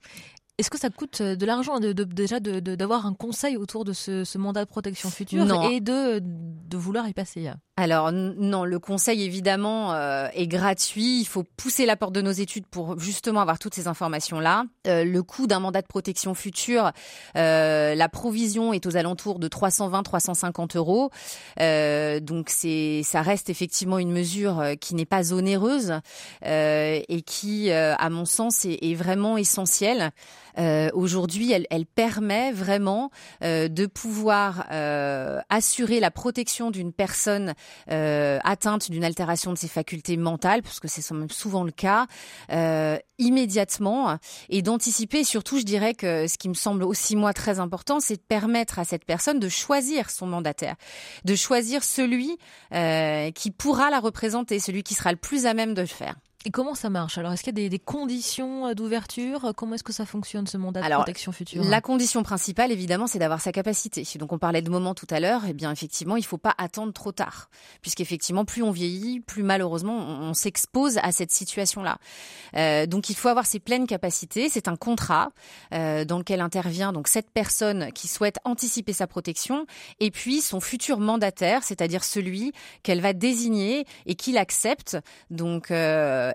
Est-ce 0.57 0.69
que 0.69 0.79
ça 0.79 0.89
coûte 0.89 1.21
euh, 1.21 1.35
de 1.35 1.45
l'argent 1.45 1.79
de, 1.79 1.91
déjà 1.91 2.39
d'avoir 2.39 3.05
un 3.05 3.13
conseil 3.13 3.57
autour 3.57 3.83
de 3.83 3.93
ce, 3.93 4.38
mandat 4.38 4.63
de 4.65 4.69
protection 4.69 5.09
future 5.09 5.45
et 5.71 5.81
de, 5.81 6.19
de 6.21 6.77
vouloir 6.77 7.07
y 7.07 7.13
passer 7.13 7.51
alors 7.77 8.13
non, 8.13 8.63
le 8.63 8.79
conseil 8.79 9.24
évidemment 9.24 9.94
euh, 9.94 10.29
est 10.34 10.48
gratuit. 10.48 11.20
Il 11.20 11.25
faut 11.25 11.44
pousser 11.58 11.86
la 11.86 11.98
porte 11.98 12.13
de 12.13 12.22
nos 12.22 12.32
études 12.32 12.65
pour 12.65 12.98
justement 12.98 13.41
avoir 13.41 13.60
toutes 13.60 13.75
ces 13.75 13.89
informations-là. 13.89 14.63
Euh, 14.88 15.03
le 15.03 15.24
coût 15.24 15.46
d'un 15.46 15.60
mandat 15.60 15.82
de 15.82 15.88
protection 15.88 16.34
future, 16.36 16.91
la 17.36 18.10
provision 18.10 18.72
est 18.72 18.86
aux 18.86 18.96
alentours 18.96 19.39
de 19.39 19.50
320-350 19.50 20.77
euros. 20.77 21.10
donc 22.22 22.50
c'est, 22.50 23.01
ça 23.03 23.22
reste 23.22 23.50
effectivement 23.50 24.00
une 24.00 24.12
mesure 24.12 24.63
qui 24.79 24.96
n'est 24.96 25.05
pas 25.05 25.34
onéreuse 25.34 26.00
et 26.46 27.22
qui, 27.25 27.72
à 27.72 28.10
mon 28.10 28.25
sens, 28.25 28.65
est, 28.65 28.96
vraiment 28.96 29.38
essentielle. 29.38 30.12
Euh, 30.58 30.89
aujourd'hui, 30.94 31.51
elle, 31.51 31.86
permet 31.86 32.51
vraiment 32.51 33.12
euh, 33.44 33.67
de 33.67 33.86
pouvoir 33.86 34.65
euh, 34.72 35.39
assurer 35.50 36.00
la 36.00 36.12
protection 36.12 36.72
d'une 36.72 36.94
personne 36.94 37.53
atteinte 37.88 38.91
d'une 38.91 39.03
altération 39.03 39.53
de 39.53 39.57
ses 39.57 39.67
facultés 39.67 40.17
mentales, 40.17 40.62
parce 40.62 40.79
que 40.79 40.88
c'est 40.88 41.03
souvent 41.31 41.63
le 41.63 41.72
cas, 41.72 42.07
immédiatement, 43.17 44.17
et 44.50 44.62
d'anticiper. 44.62 45.24
Surtout, 45.24 45.60
je 45.60 45.63
dirais 45.63 45.93
que 45.93 46.27
ce 46.27 46.38
qui 46.38 46.50
me 46.50 46.53
semble 46.53 46.84
aussi 46.84 47.15
moi 47.15 47.34
très 47.34 47.60
important, 47.60 48.00
c'est 48.00 48.17
de 48.17 48.22
permettre 48.22 48.79
à 48.79 48.86
cette 48.86 49.05
personne 49.05 49.39
de 49.39 49.50
choisir 49.50 50.10
son 50.10 50.27
mandataire, 50.27 50.75
de 51.24 51.36
choisir 51.36 51.84
celui 51.84 52.38
qui 52.72 53.51
pourra 53.51 53.89
la 53.89 54.00
représenter, 54.00 54.60
celui 54.60 54.84
qui 54.84 54.93
sera 54.93 55.12
le 55.12 55.17
plus 55.17 55.45
à 55.45 55.53
même 55.53 55.74
de 55.74 55.81
le 55.81 55.88
faire. 55.88 56.15
Et 56.47 56.51
comment 56.51 56.75
ça 56.75 56.91
marche? 56.91 57.17
Alors, 57.17 57.33
est-ce 57.33 57.41
qu'il 57.41 57.57
y 57.57 57.65
a 57.65 57.69
des, 57.69 57.79
conditions 57.79 58.67
euh, 58.67 58.73
d'ouverture? 58.75 59.51
Comment 59.57 59.73
est-ce 59.73 59.83
que 59.83 59.91
ça 59.91 60.05
fonctionne 60.05 60.45
ce 60.45 60.57
mandat 60.57 60.83
de 60.83 60.93
protection 60.93 61.31
future? 61.31 61.63
La 61.63 61.81
condition 61.81 62.21
principale, 62.21 62.71
évidemment, 62.71 63.07
c'est 63.07 63.17
d'avoir 63.17 63.41
sa 63.41 63.51
capacité. 63.51 64.03
Donc, 64.19 64.31
on 64.31 64.37
parlait 64.37 64.61
de 64.61 64.69
moment 64.69 64.93
tout 64.93 65.07
à 65.09 65.19
l'heure. 65.19 65.41
Eh 65.49 65.53
bien, 65.53 65.71
effectivement, 65.71 66.17
il 66.17 66.21
ne 66.21 66.25
faut 66.25 66.37
pas 66.37 66.53
attendre 66.59 66.93
trop 66.93 67.11
tard, 67.11 67.49
puisqu'effectivement, 67.81 68.45
plus 68.45 68.61
on 68.61 68.69
vieillit, 68.69 69.21
plus 69.21 69.41
malheureusement 69.41 69.97
on, 69.97 70.35
s'expose 70.35 70.99
à 71.01 71.11
cette 71.11 71.31
situation-là. 71.31 71.97
Euh, 72.55 72.85
donc, 72.85 73.09
il 73.09 73.15
faut 73.15 73.29
avoir 73.29 73.47
ses 73.47 73.59
pleines 73.59 73.87
capacités. 73.87 74.47
C'est 74.47 74.67
un 74.67 74.75
contrat 74.75 75.29
euh, 75.73 76.05
dans 76.05 76.19
lequel 76.19 76.41
intervient 76.41 76.93
donc 76.93 77.07
cette 77.07 77.31
personne 77.31 77.91
qui 77.93 78.07
souhaite 78.07 78.37
anticiper 78.43 78.93
sa 78.93 79.07
protection, 79.07 79.65
et 79.99 80.11
puis 80.11 80.41
son 80.41 80.59
futur 80.59 80.99
mandataire, 80.99 81.63
c'est-à-dire 81.63 82.03
celui 82.03 82.53
qu'elle 82.83 83.01
va 83.01 83.13
désigner 83.13 83.85
et 84.05 84.13
qu'il 84.13 84.37
accepte. 84.37 84.97
Donc 85.31 85.71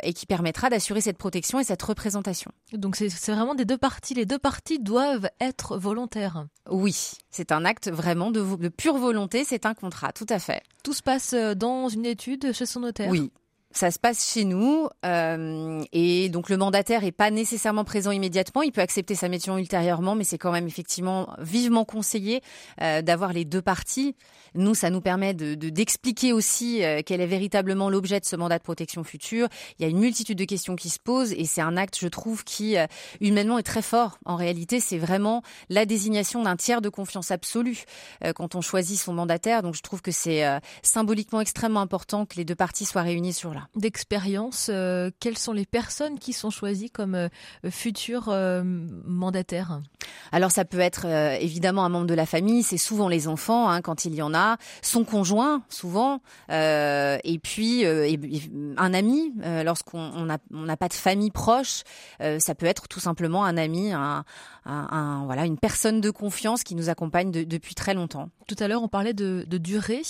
et 0.03 0.13
qui 0.13 0.27
permettra 0.27 0.71
d'assurer 0.71 1.01
cette 1.01 1.19
protection 1.19 1.59
et 1.59 1.65
cette 1.65 1.83
représentation. 1.83 2.53
Donc 2.73 2.97
c'est 2.97 3.09
vraiment 3.33 3.55
des 3.55 3.65
deux 3.65 3.79
parties. 3.79 4.15
Les 4.15 4.27
deux 4.27 4.39
parties 4.39 4.79
doivent 4.79 5.29
être 5.41 5.77
volontaires. 5.77 6.47
Oui, 6.69 7.13
c'est 7.31 7.53
un 7.53 7.65
acte 7.65 7.91
vraiment 7.91 8.31
de, 8.31 8.43
de 8.57 8.69
pure 8.69 8.97
volonté, 8.97 9.45
c'est 9.45 9.67
un 9.67 9.75
contrat, 9.75 10.13
tout 10.13 10.27
à 10.29 10.39
fait. 10.39 10.63
Tout 10.83 10.93
se 10.93 11.03
passe 11.03 11.33
euh, 11.33 11.55
dans 11.55 11.89
une 11.89 12.07
étude 12.07 12.53
chez 12.53 12.67
son 12.67 12.81
notaire 12.81 13.11
Oui, 13.11 13.31
ça 13.73 13.91
se 13.91 13.99
passe 13.99 14.33
chez 14.33 14.45
nous 14.45 14.89
euh, 15.07 15.83
et 15.93 16.29
donc 16.29 16.49
le 16.49 16.57
mandataire 16.57 17.05
est 17.05 17.13
pas 17.13 17.31
nécessairement 17.31 17.85
présent 17.85 18.11
immédiatement. 18.11 18.63
Il 18.63 18.73
peut 18.73 18.81
accepter 18.81 19.15
sa 19.15 19.29
mission 19.29 19.57
ultérieurement, 19.59 20.15
mais 20.15 20.25
c'est 20.25 20.39
quand 20.39 20.53
même 20.53 20.67
effectivement 20.67 21.29
vivement 21.39 21.85
conseillé 21.85 22.43
euh, 22.81 23.03
d'avoir 23.03 23.33
les 23.33 23.45
deux 23.45 23.63
parties. 23.63 24.17
Nous, 24.55 24.75
ça 24.75 24.91
nous 24.91 25.01
permet 25.01 25.35
de 25.35 25.55
d'expliquer 25.55 26.33
aussi 26.33 26.83
euh, 26.83 27.03
quel 27.05 27.21
est 27.21 27.27
véritablement 27.27 27.91
l'objet 27.91 28.19
de 28.19 28.25
ce 28.25 28.37
mandat 28.37 28.59
de 28.59 28.63
protection 28.63 29.05
future. 29.05 29.49
Il 29.79 29.83
y 29.83 29.85
a 29.85 29.89
une 29.89 29.99
multitude 29.99 30.39
de 30.39 30.45
questions 30.45 30.77
qui 30.77 30.89
se 30.89 30.99
posent 30.99 31.33
et 31.33 31.45
c'est 31.45 31.61
un 31.61 31.77
acte, 31.77 31.99
je 32.01 32.09
trouve, 32.09 32.45
qui 32.45 32.77
euh, 32.77 32.87
humainement 33.21 33.59
est 33.59 33.65
très 33.65 33.83
fort. 33.83 34.19
En 34.25 34.37
réalité, 34.37 34.81
c'est 34.81 34.99
vraiment 34.99 35.43
la 35.69 35.87
désignation 35.87 36.43
d'un 36.43 36.57
tiers 36.57 36.81
de 36.81 36.89
confiance 36.89 37.31
absolue 37.31 37.85
euh, 38.25 38.33
quand 38.33 38.55
on 38.55 38.61
choisit 38.61 38.99
son 38.99 39.13
mandataire. 39.13 39.63
Donc, 39.63 39.75
je 39.75 39.83
trouve 39.83 40.03
que 40.03 40.11
c'est 40.11 40.43
symboliquement 40.83 41.41
extrêmement 41.41 41.81
important 41.81 42.27
que 42.27 42.37
les 42.37 42.45
deux 42.45 42.55
parties 42.55 42.85
soient 42.85 43.03
réunies 43.03 43.33
sur 43.33 43.53
là. 43.55 43.60
D'expérience, 43.77 44.71
quelles 45.21 45.39
sont 45.39 45.53
les 45.53 45.67
personnes 45.67 46.19
qui 46.19 46.33
sont 46.33 46.51
choisies 46.51 46.91
comme 46.91 47.29
futurs 47.69 48.33
mandataires? 49.05 49.81
Alors, 50.33 50.51
ça 50.51 50.65
peut 50.65 50.81
être 50.81 51.07
évidemment 51.41 51.85
un 51.85 51.89
membre 51.89 52.07
de 52.07 52.15
la 52.15 52.27
famille. 52.27 52.63
C'est 52.63 52.79
souvent 52.79 53.09
les 53.09 53.29
enfants 53.29 53.69
hein, 53.69 53.81
quand 53.81 54.05
il 54.05 54.15
y 54.15 54.23
en 54.23 54.35
a 54.35 54.57
son 54.83 55.05
conjoint 55.05 55.63
souvent, 55.69 56.21
euh, 56.51 57.19
et 57.25 57.39
puis 57.39 57.85
euh, 57.85 58.17
un 58.77 58.95
ami 58.95 59.33
euh, 59.43 59.63
lorsqu'on 59.63 60.25
n'a 60.25 60.77
pas 60.77 60.89
de 60.89 60.95
famille 60.95 61.31
proche. 61.31 61.83
ça 62.39 62.55
peut 62.55 62.67
être 62.67 62.89
tout 62.89 63.01
simplement 63.01 63.45
un 63.45 63.57
ami, 63.57 63.93
un, 63.93 64.25
voilà, 64.65 65.47
une 65.47 65.59
personne 65.59 66.01
de 66.01 66.11
confiance 66.11 66.63
qui 66.63 66.75
nous 66.75 66.89
accompagne 66.89 67.31
depuis 67.31 67.75
très 67.75 67.95
longtemps. 67.95 68.31
Tout 68.47 68.57
à 68.59 68.69
l'heure, 68.69 68.83
on 68.83 68.89
parlait 68.89 69.15
de, 69.15 69.45
de 69.47 69.59
durée 69.59 70.03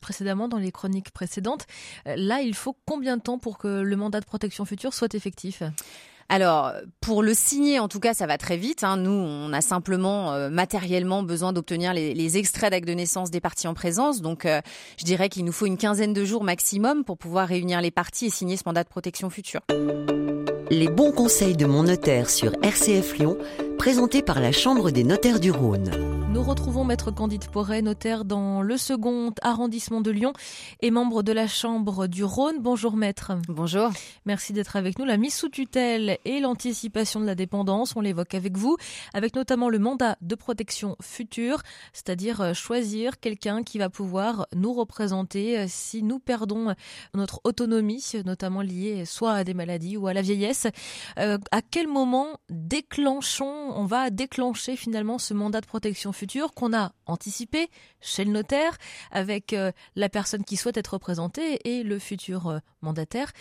précédemment 0.00 0.48
dans 0.48 0.58
les 0.58 0.72
chroniques 0.72 1.10
précédentes. 1.10 1.66
là, 2.04 2.40
il 2.40 2.54
faut 2.54 2.76
combien 2.86 3.16
de 3.16 3.22
temps 3.22 3.38
pour 3.38 3.58
que 3.58 3.80
le 3.80 3.96
mandat 3.96 4.20
de 4.20 4.26
protection 4.26 4.64
future 4.64 4.94
soit 4.94 5.14
effectif? 5.14 5.62
Alors, 6.28 6.72
pour 7.00 7.22
le 7.22 7.34
signer, 7.34 7.78
en 7.78 7.88
tout 7.88 8.00
cas, 8.00 8.14
ça 8.14 8.26
va 8.26 8.38
très 8.38 8.56
vite. 8.56 8.82
Hein. 8.82 8.96
Nous, 8.96 9.10
on 9.10 9.52
a 9.52 9.60
simplement 9.60 10.32
euh, 10.32 10.48
matériellement 10.48 11.22
besoin 11.22 11.52
d'obtenir 11.52 11.92
les, 11.92 12.38
extraits 12.38 12.70
d'actes 12.70 12.88
de 12.88 12.94
naissance 12.94 13.30
des 13.30 13.40
parties 13.40 13.68
en 13.68 13.74
présence. 13.74 14.20
Donc, 14.20 14.46
euh, 14.46 14.60
je 14.98 15.04
dirais 15.04 15.28
qu'il 15.28 15.44
nous 15.44 15.52
faut 15.52 15.66
une 15.66 15.76
quinzaine 15.76 16.12
de 16.12 16.24
jours 16.24 16.42
maximum 16.42 17.04
pour 17.04 17.18
pouvoir 17.18 17.48
réunir 17.48 17.80
les 17.80 17.90
parties 17.90 18.26
et 18.26 18.30
signer 18.30 18.56
ce 18.56 18.62
mandat 18.66 18.84
de 18.84 18.88
protection 18.88 19.28
future. 19.30 19.60
Les 20.70 20.88
bons 20.88 21.12
conseils 21.12 21.56
de 21.56 21.66
mon 21.66 21.82
notaire 21.82 22.30
sur 22.30 22.52
RCF 22.62 23.18
Lyon, 23.18 23.36
présentés 23.76 24.22
par 24.22 24.40
la 24.40 24.52
Chambre 24.52 24.90
des 24.90 25.04
notaires 25.04 25.40
du 25.40 25.50
Rhône. 25.50 25.90
Nous 26.34 26.42
retrouvons 26.42 26.82
Maître 26.82 27.12
Candide 27.12 27.48
Porret, 27.48 27.80
notaire 27.80 28.24
dans 28.24 28.60
le 28.60 28.76
second 28.76 29.32
arrondissement 29.40 30.00
de 30.00 30.10
Lyon 30.10 30.32
et 30.82 30.90
membre 30.90 31.22
de 31.22 31.30
la 31.30 31.46
Chambre 31.46 32.08
du 32.08 32.24
Rhône. 32.24 32.56
Bonjour 32.58 32.96
Maître. 32.96 33.30
Bonjour. 33.46 33.92
Merci 34.26 34.52
d'être 34.52 34.74
avec 34.74 34.98
nous. 34.98 35.04
La 35.04 35.16
mise 35.16 35.32
sous 35.32 35.48
tutelle 35.48 36.18
et 36.24 36.40
l'anticipation 36.40 37.20
de 37.20 37.24
la 37.26 37.36
dépendance, 37.36 37.94
on 37.94 38.00
l'évoque 38.00 38.34
avec 38.34 38.56
vous, 38.56 38.76
avec 39.12 39.36
notamment 39.36 39.68
le 39.68 39.78
mandat 39.78 40.16
de 40.22 40.34
protection 40.34 40.96
future, 41.00 41.62
c'est-à-dire 41.92 42.40
euh, 42.40 42.52
choisir 42.52 43.20
quelqu'un 43.20 43.62
qui 43.62 43.78
va 43.78 43.88
pouvoir 43.88 44.48
nous 44.56 44.72
représenter 44.72 45.60
euh, 45.60 45.66
si 45.68 46.02
nous 46.02 46.18
perdons 46.18 46.74
notre 47.14 47.40
autonomie, 47.44 48.04
notamment 48.24 48.60
liée 48.60 49.04
soit 49.04 49.34
à 49.34 49.44
des 49.44 49.54
maladies 49.54 49.96
ou 49.96 50.08
à 50.08 50.12
la 50.12 50.22
vieillesse. 50.22 50.66
Euh, 51.20 51.38
à 51.52 51.62
quel 51.62 51.86
moment 51.86 52.40
déclenchons 52.50 53.63
on 53.76 53.84
va 53.84 54.10
déclencher 54.10 54.76
finalement 54.76 55.18
ce 55.18 55.34
mandat 55.34 55.60
de 55.60 55.66
protection 55.66 56.12
future 56.12 56.54
qu'on 56.54 56.72
a 56.72 56.92
anticipé 57.06 57.68
chez 58.00 58.24
le 58.24 58.32
notaire 58.32 58.76
avec 59.10 59.52
euh, 59.52 59.72
la 59.96 60.08
personne 60.08 60.44
qui 60.44 60.56
souhaite 60.56 60.76
être 60.76 60.94
représentée 60.94 61.60
et 61.64 61.82
le 61.82 61.98
futur 61.98 62.48
euh, 62.48 62.58
mandataire 62.82 63.32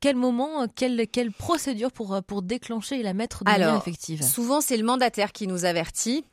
quel 0.00 0.16
moment, 0.16 0.66
quelle, 0.74 1.06
quelle 1.08 1.30
procédure 1.30 1.92
pour, 1.92 2.22
pour 2.26 2.40
déclencher 2.40 3.00
et 3.00 3.02
la 3.02 3.12
mettre 3.12 3.44
de 3.44 3.50
manière 3.50 3.76
effective? 3.76 4.22
Souvent, 4.22 4.62
c'est 4.62 4.78
le 4.78 4.84
mandataire 4.84 5.30
qui 5.30 5.46
nous 5.46 5.66
avertit. 5.66 6.24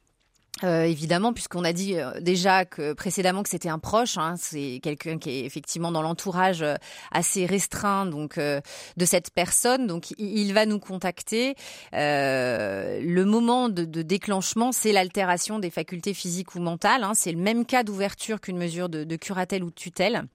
Euh, 0.63 0.83
évidemment, 0.83 1.33
puisqu'on 1.33 1.63
a 1.63 1.73
dit 1.73 1.99
euh, 1.99 2.19
déjà 2.19 2.65
que 2.65 2.93
précédemment 2.93 3.43
que 3.43 3.49
c'était 3.49 3.69
un 3.69 3.79
proche, 3.79 4.17
hein, 4.17 4.35
c'est 4.37 4.79
quelqu'un 4.81 5.19
qui 5.19 5.29
est 5.29 5.45
effectivement 5.45 5.91
dans 5.91 6.01
l'entourage 6.01 6.63
euh, 6.63 6.75
assez 7.11 7.45
restreint 7.45 8.05
donc 8.05 8.39
de 8.39 9.05
cette 9.05 9.31
personne, 9.31 9.87
donc 9.87 10.13
il, 10.17 10.53
va 10.53 10.65
nous 10.65 10.79
contacter. 10.79 11.55
le 11.93 13.23
moment 13.23 13.69
de, 13.69 13.83
déclenchement, 14.01 14.71
c'est 14.71 14.91
l'altération 14.91 15.59
des 15.59 15.69
facultés 15.69 16.13
physiques 16.13 16.55
ou 16.55 16.59
mentales. 16.59 17.03
Hein, 17.03 17.13
c'est 17.13 17.31
le 17.31 17.39
même 17.39 17.65
cas 17.65 17.83
d'ouverture 17.83 18.41
qu'une 18.41 18.57
mesure 18.57 18.89
de, 18.89 19.03
de 19.03 19.15
curatelle 19.15 19.63
ou 19.63 19.69
de 19.69 19.75
tutelle. 19.75 20.27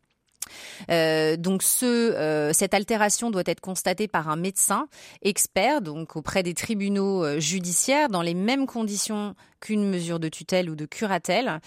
Euh, 0.91 1.37
donc 1.37 1.63
euh, 1.83 2.51
cette 2.53 2.75
altération 2.75 3.31
doit 3.31 3.43
être 3.47 3.61
constatée 3.61 4.09
par 4.09 4.29
un 4.29 4.37
médecin 4.37 4.89
expert, 5.23 5.81
donc 5.81 6.17
auprès 6.17 6.43
des 6.43 6.55
tribunaux 6.55 7.25
euh, 7.25 7.41
judiciaires, 7.41 8.09
dans 8.09 8.23
les 8.23 8.35
mêmes 8.35 8.67
conditions 8.67 9.35
qu'une 9.61 9.89
mesure 9.89 10.19
de 10.19 10.29
tutelle 10.29 10.69
ou 10.69 10.75
de 10.75 10.87
curatelle. 10.87 11.61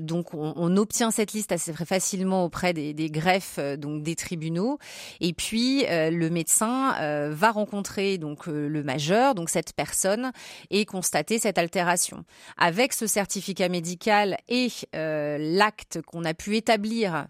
donc 0.00 0.34
on, 0.34 0.76
obtient 0.76 1.10
cette 1.10 1.32
liste 1.32 1.50
assez 1.50 1.72
facilement 1.72 2.44
auprès 2.44 2.72
des, 2.72 2.94
des 2.94 3.10
greffes, 3.10 3.58
donc 3.58 4.04
des 4.04 4.14
tribunaux. 4.14 4.78
Et 5.20 5.32
puis 5.32 5.84
le 5.88 6.28
médecin 6.28 6.94
va 7.30 7.50
rencontrer 7.50 8.18
donc 8.18 8.46
le 8.46 8.84
majeur, 8.84 9.34
donc 9.34 9.50
cette 9.50 9.72
personne, 9.72 10.30
et 10.70 10.84
constater 10.84 11.40
cette 11.40 11.58
altération. 11.58 12.24
Avec 12.56 12.92
ce 12.92 13.08
certificat 13.08 13.68
médical 13.68 14.36
et 14.48 14.68
l'acte 14.92 16.02
qu'on 16.02 16.24
a 16.24 16.34
pu 16.34 16.54
établir 16.54 17.26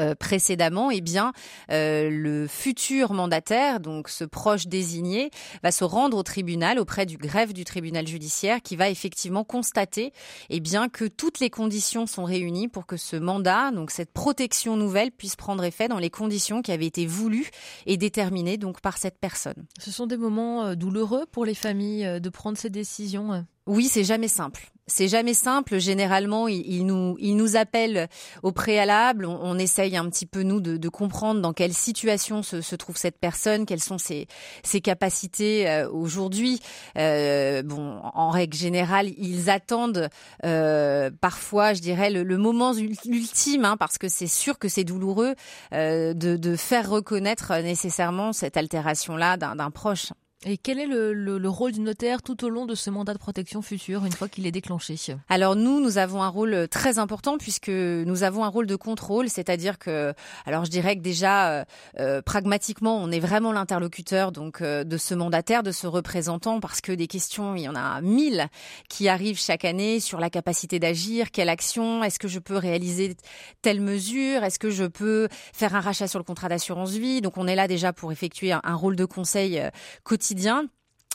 euh, 0.00 0.14
précédemment, 0.14 0.90
eh 0.90 1.00
bien, 1.00 1.32
euh, 1.70 2.10
le 2.10 2.46
futur 2.46 3.12
mandataire, 3.12 3.80
donc 3.80 4.08
ce 4.08 4.24
proche 4.24 4.66
désigné, 4.66 5.30
va 5.62 5.72
se 5.72 5.84
rendre 5.84 6.16
au 6.16 6.22
tribunal 6.22 6.78
auprès 6.78 7.06
du 7.06 7.16
greffe 7.16 7.52
du 7.52 7.64
tribunal 7.64 8.06
judiciaire 8.06 8.62
qui 8.62 8.76
va 8.76 8.88
effectivement 8.88 9.44
constater, 9.44 10.12
eh 10.50 10.60
bien, 10.60 10.88
que 10.88 11.04
toutes 11.04 11.40
les 11.40 11.50
conditions 11.50 12.06
sont 12.06 12.24
réunies 12.24 12.68
pour 12.68 12.86
que 12.86 12.96
ce 12.96 13.16
mandat, 13.16 13.70
donc 13.70 13.90
cette 13.90 14.12
protection 14.12 14.76
nouvelle, 14.76 15.10
puisse 15.10 15.36
prendre 15.36 15.64
effet 15.64 15.88
dans 15.88 15.98
les 15.98 16.10
conditions 16.10 16.62
qui 16.62 16.72
avaient 16.72 16.86
été 16.86 17.06
voulues 17.06 17.50
et 17.86 17.96
déterminées 17.96 18.56
donc 18.56 18.80
par 18.80 18.98
cette 18.98 19.18
personne. 19.18 19.66
Ce 19.80 19.90
sont 19.90 20.06
des 20.06 20.16
moments 20.16 20.64
euh, 20.64 20.74
douloureux 20.74 21.26
pour 21.30 21.44
les 21.44 21.54
familles 21.54 22.20
de 22.20 22.28
prendre 22.28 22.56
ces 22.56 22.70
décisions. 22.70 23.44
Oui, 23.68 23.84
c'est 23.88 24.02
jamais 24.02 24.28
simple. 24.28 24.70
C'est 24.86 25.08
jamais 25.08 25.34
simple. 25.34 25.78
Généralement, 25.78 26.48
il, 26.48 26.86
nous, 26.86 27.16
il 27.18 27.36
nous 27.36 27.56
appelle 27.56 28.08
au 28.42 28.50
préalable. 28.50 29.26
On, 29.26 29.58
essaye 29.58 29.94
un 29.94 30.08
petit 30.08 30.24
peu 30.24 30.42
nous 30.42 30.60
de, 30.60 30.88
comprendre 30.88 31.42
dans 31.42 31.52
quelle 31.52 31.74
situation 31.74 32.42
se, 32.42 32.74
trouve 32.76 32.96
cette 32.96 33.18
personne, 33.18 33.66
quelles 33.66 33.82
sont 33.82 33.98
ses, 33.98 34.26
ses 34.64 34.80
capacités 34.80 35.68
euh, 35.68 35.90
aujourd'hui. 35.90 36.60
Euh, 36.96 37.62
bon, 37.62 38.00
en 38.02 38.30
règle 38.30 38.56
générale, 38.56 39.10
ils 39.18 39.50
attendent 39.50 40.08
euh, 40.46 41.10
parfois, 41.20 41.74
je 41.74 41.82
dirais, 41.82 42.08
le, 42.08 42.38
moment 42.38 42.72
ultime, 42.72 43.66
hein, 43.66 43.76
parce 43.76 43.98
que 43.98 44.08
c'est 44.08 44.26
sûr 44.26 44.58
que 44.58 44.68
c'est 44.68 44.84
douloureux 44.84 45.34
de, 45.72 46.12
de 46.14 46.56
faire 46.56 46.88
reconnaître 46.88 47.52
nécessairement 47.60 48.32
cette 48.32 48.56
altération-là 48.56 49.36
d'un 49.36 49.70
proche. 49.70 50.12
Et 50.46 50.56
quel 50.56 50.78
est 50.78 50.86
le, 50.86 51.48
rôle 51.48 51.72
du 51.72 51.80
notaire 51.80 52.22
tout 52.22 52.44
au 52.44 52.48
long 52.48 52.64
de 52.64 52.76
ce 52.76 52.90
mandat 52.90 53.12
de 53.12 53.18
protection 53.18 53.60
future, 53.60 54.04
une 54.04 54.12
fois 54.12 54.28
qu'il 54.28 54.46
est 54.46 54.52
déclenché? 54.52 54.94
Alors 55.28 55.56
nous, 55.56 55.80
nous 55.80 55.98
avons 55.98 56.22
un 56.22 56.28
rôle 56.28 56.68
très 56.68 57.00
important 57.00 57.38
puisque 57.38 57.70
nous 57.70 58.22
avons 58.22 58.44
un 58.44 58.48
rôle 58.48 58.68
de 58.68 58.76
contrôle, 58.76 59.28
c'est-à-dire 59.28 59.80
que, 59.80 60.14
alors 60.46 60.64
je 60.64 60.70
dirais 60.70 60.94
que 60.94 61.00
déjà, 61.00 61.50
euh, 61.50 61.64
euh, 61.98 62.22
pragmatiquement, 62.22 63.02
on 63.02 63.10
est 63.10 63.18
vraiment 63.18 63.50
l'interlocuteur 63.50 64.30
donc 64.30 64.62
euh, 64.62 64.84
de 64.84 64.96
ce 64.96 65.12
mandataire, 65.12 65.64
de 65.64 65.72
ce 65.72 65.88
représentant, 65.88 66.60
parce 66.60 66.80
que 66.80 66.92
des 66.92 67.08
questions, 67.08 67.56
il 67.56 67.62
y 67.62 67.68
en 67.68 67.74
a 67.74 68.00
mille 68.00 68.46
qui 68.88 69.08
arrivent 69.08 69.40
chaque 69.40 69.64
année 69.64 69.98
sur 69.98 70.20
la 70.20 70.30
capacité 70.30 70.78
d'agir, 70.78 71.32
quelle 71.32 71.48
action, 71.48 72.04
est-ce 72.04 72.20
que 72.20 72.28
je 72.28 72.38
peux 72.38 72.56
réaliser 72.56 73.16
telle 73.60 73.80
mesure, 73.80 74.44
est-ce 74.44 74.60
que 74.60 74.70
je 74.70 74.84
peux 74.84 75.26
faire 75.52 75.74
un 75.74 75.80
rachat 75.80 76.06
sur 76.06 76.20
le 76.20 76.24
contrat 76.24 76.48
d'assurance 76.48 76.92
vie? 76.92 77.22
Donc 77.22 77.38
on 77.38 77.48
est 77.48 77.56
là 77.56 77.66
déjà 77.66 77.92
pour 77.92 78.12
effectuer 78.12 78.52
un 78.52 78.74
rôle 78.76 78.94
de 78.94 79.04
conseil 79.04 79.60
quotidien 80.04 80.27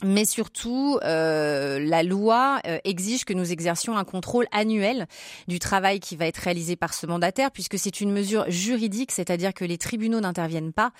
mais 0.04 0.26
surtout, 0.26 1.00
euh, 1.04 1.80
la 1.80 2.04
loi 2.04 2.60
euh, 2.68 2.80
exige 2.84 3.26
que 3.26 3.34
nous 3.34 3.52
exercions 3.52 3.98
un 3.98 4.04
contrôle 4.04 4.48
annuel 4.52 5.08
du 5.48 5.60
travail 5.60 6.00
qui 6.00 6.16
va 6.16 6.26
être 6.26 6.38
réalisé 6.38 6.76
par 6.76 6.94
ce 6.94 7.06
mandataire, 7.06 7.52
puisque 7.52 7.78
c'est 7.78 8.02
une 8.02 8.12
mesure 8.12 8.50
juridique, 8.50 9.12
c'est-à-dire 9.12 9.54
que 9.54 9.66
les 9.66 9.78
tribunaux 9.78 10.20
n'interviennent 10.20 10.74
pas. 10.74 10.92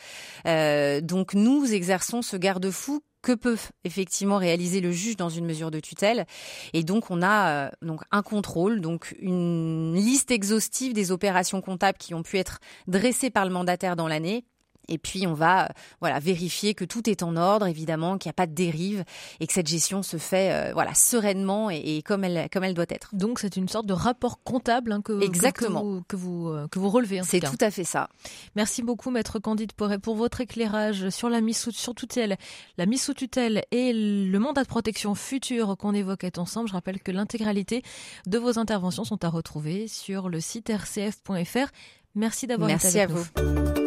Euh, 0.48 1.02
donc 1.02 1.34
nous 1.34 1.74
exerçons 1.74 2.22
ce 2.22 2.38
garde-fou 2.38 3.02
que 3.22 3.34
peut 3.34 3.58
effectivement 3.86 4.38
réaliser 4.38 4.82
le 4.82 4.92
juge 4.92 5.16
dans 5.16 5.30
une 5.30 5.46
mesure 5.46 5.72
de 5.72 5.80
tutelle. 5.80 6.26
Et 6.74 6.84
donc 6.84 7.10
on 7.10 7.24
a 7.24 7.72
donc 7.82 8.02
un 8.12 8.22
contrôle, 8.22 8.82
donc 8.82 9.16
une 9.22 9.94
liste 9.96 10.30
exhaustive 10.30 10.92
des 10.94 11.12
opérations 11.12 11.62
comptables 11.62 11.98
qui 11.98 12.14
ont 12.14 12.24
pu 12.24 12.38
être 12.38 12.60
dressées 12.88 13.30
par 13.30 13.46
le 13.46 13.52
mandataire 13.52 13.96
dans 13.96 14.10
l'année 14.10 14.44
et 14.88 14.98
puis 14.98 15.28
on 15.28 15.34
va 15.34 15.66
euh, 15.66 15.68
voilà 16.00 16.20
vérifier 16.20 16.74
que 16.74 16.86
tout 16.86 17.10
est 17.10 17.24
en 17.24 17.36
ordre, 17.36 17.68
évidemment, 17.68 18.18
qu'il 18.18 18.30
n'y 18.30 18.32
a 18.32 18.34
pas 18.34 18.48
de 18.48 18.54
dérive 18.54 19.04
et 19.40 19.48
que 19.48 19.54
cette 19.54 19.68
gestion 19.68 20.04
se 20.04 20.18
fait 20.18 20.52
euh, 20.52 20.74
voilà 20.74 20.94
sereinement 20.94 21.70
et, 21.70 22.02
comme 22.04 22.24
elle 22.24 22.50
comme 22.52 22.64
elle 22.64 22.74
doit 22.74 22.86
être. 22.90 23.10
Donc 23.14 23.40
c'est 23.40 23.56
une 23.58 23.70
sorte 23.70 23.86
de 23.86 23.94
rapport 23.94 24.44
comptable 24.44 24.92
hein, 24.92 25.02
que, 25.02 25.24
Exactement. 25.24 25.82
que, 25.82 25.86
vous, 25.86 26.02
que 26.08 26.16
vous 26.16 26.68
que 26.70 26.80
vous 26.80 26.90
relevez. 26.90 27.22
C'est 27.24 27.40
tout 27.40 27.58
à 27.60 27.72
fait 27.72 27.84
ça. 27.84 28.10
Merci 28.56 28.84
beaucoup, 28.84 29.12
maître 29.12 29.40
Candide 29.40 29.74
Poré, 29.74 30.00
pour 30.00 30.16
votre 30.16 30.42
éclairage 30.42 31.10
sur 31.10 31.30
la 31.30 31.42
mise 31.42 31.58
sous 31.58 31.72
sur 31.72 31.96
tutelle, 31.96 32.38
la 32.78 32.86
mise 32.86 33.02
sous 33.02 33.14
tutelle 33.14 33.64
et 33.72 33.94
le 33.94 34.38
mandat 34.40 34.64
de 34.64 34.68
protection 34.68 35.16
futur 35.16 35.76
qu'on 35.78 35.94
évoquait 35.94 36.40
ensemble. 36.40 36.68
Je 36.68 36.74
rappelle 36.74 37.00
que 37.02 37.12
l'intégralité 37.12 37.84
de 38.26 38.38
vos 38.38 38.60
interventions 38.60 39.04
sont 39.04 39.24
à 39.24 39.30
retrouver 39.30 39.88
sur 39.88 40.30
le 40.30 40.40
site 40.40 40.70
rcf.fr. 40.70 41.72
Merci 42.16 42.48
d'avoir 42.48 42.70
été 42.70 43.00
avec 43.00 43.10
nous. 43.10 43.16
Merci 43.36 43.44
à 43.46 43.64
vous. 43.64 43.83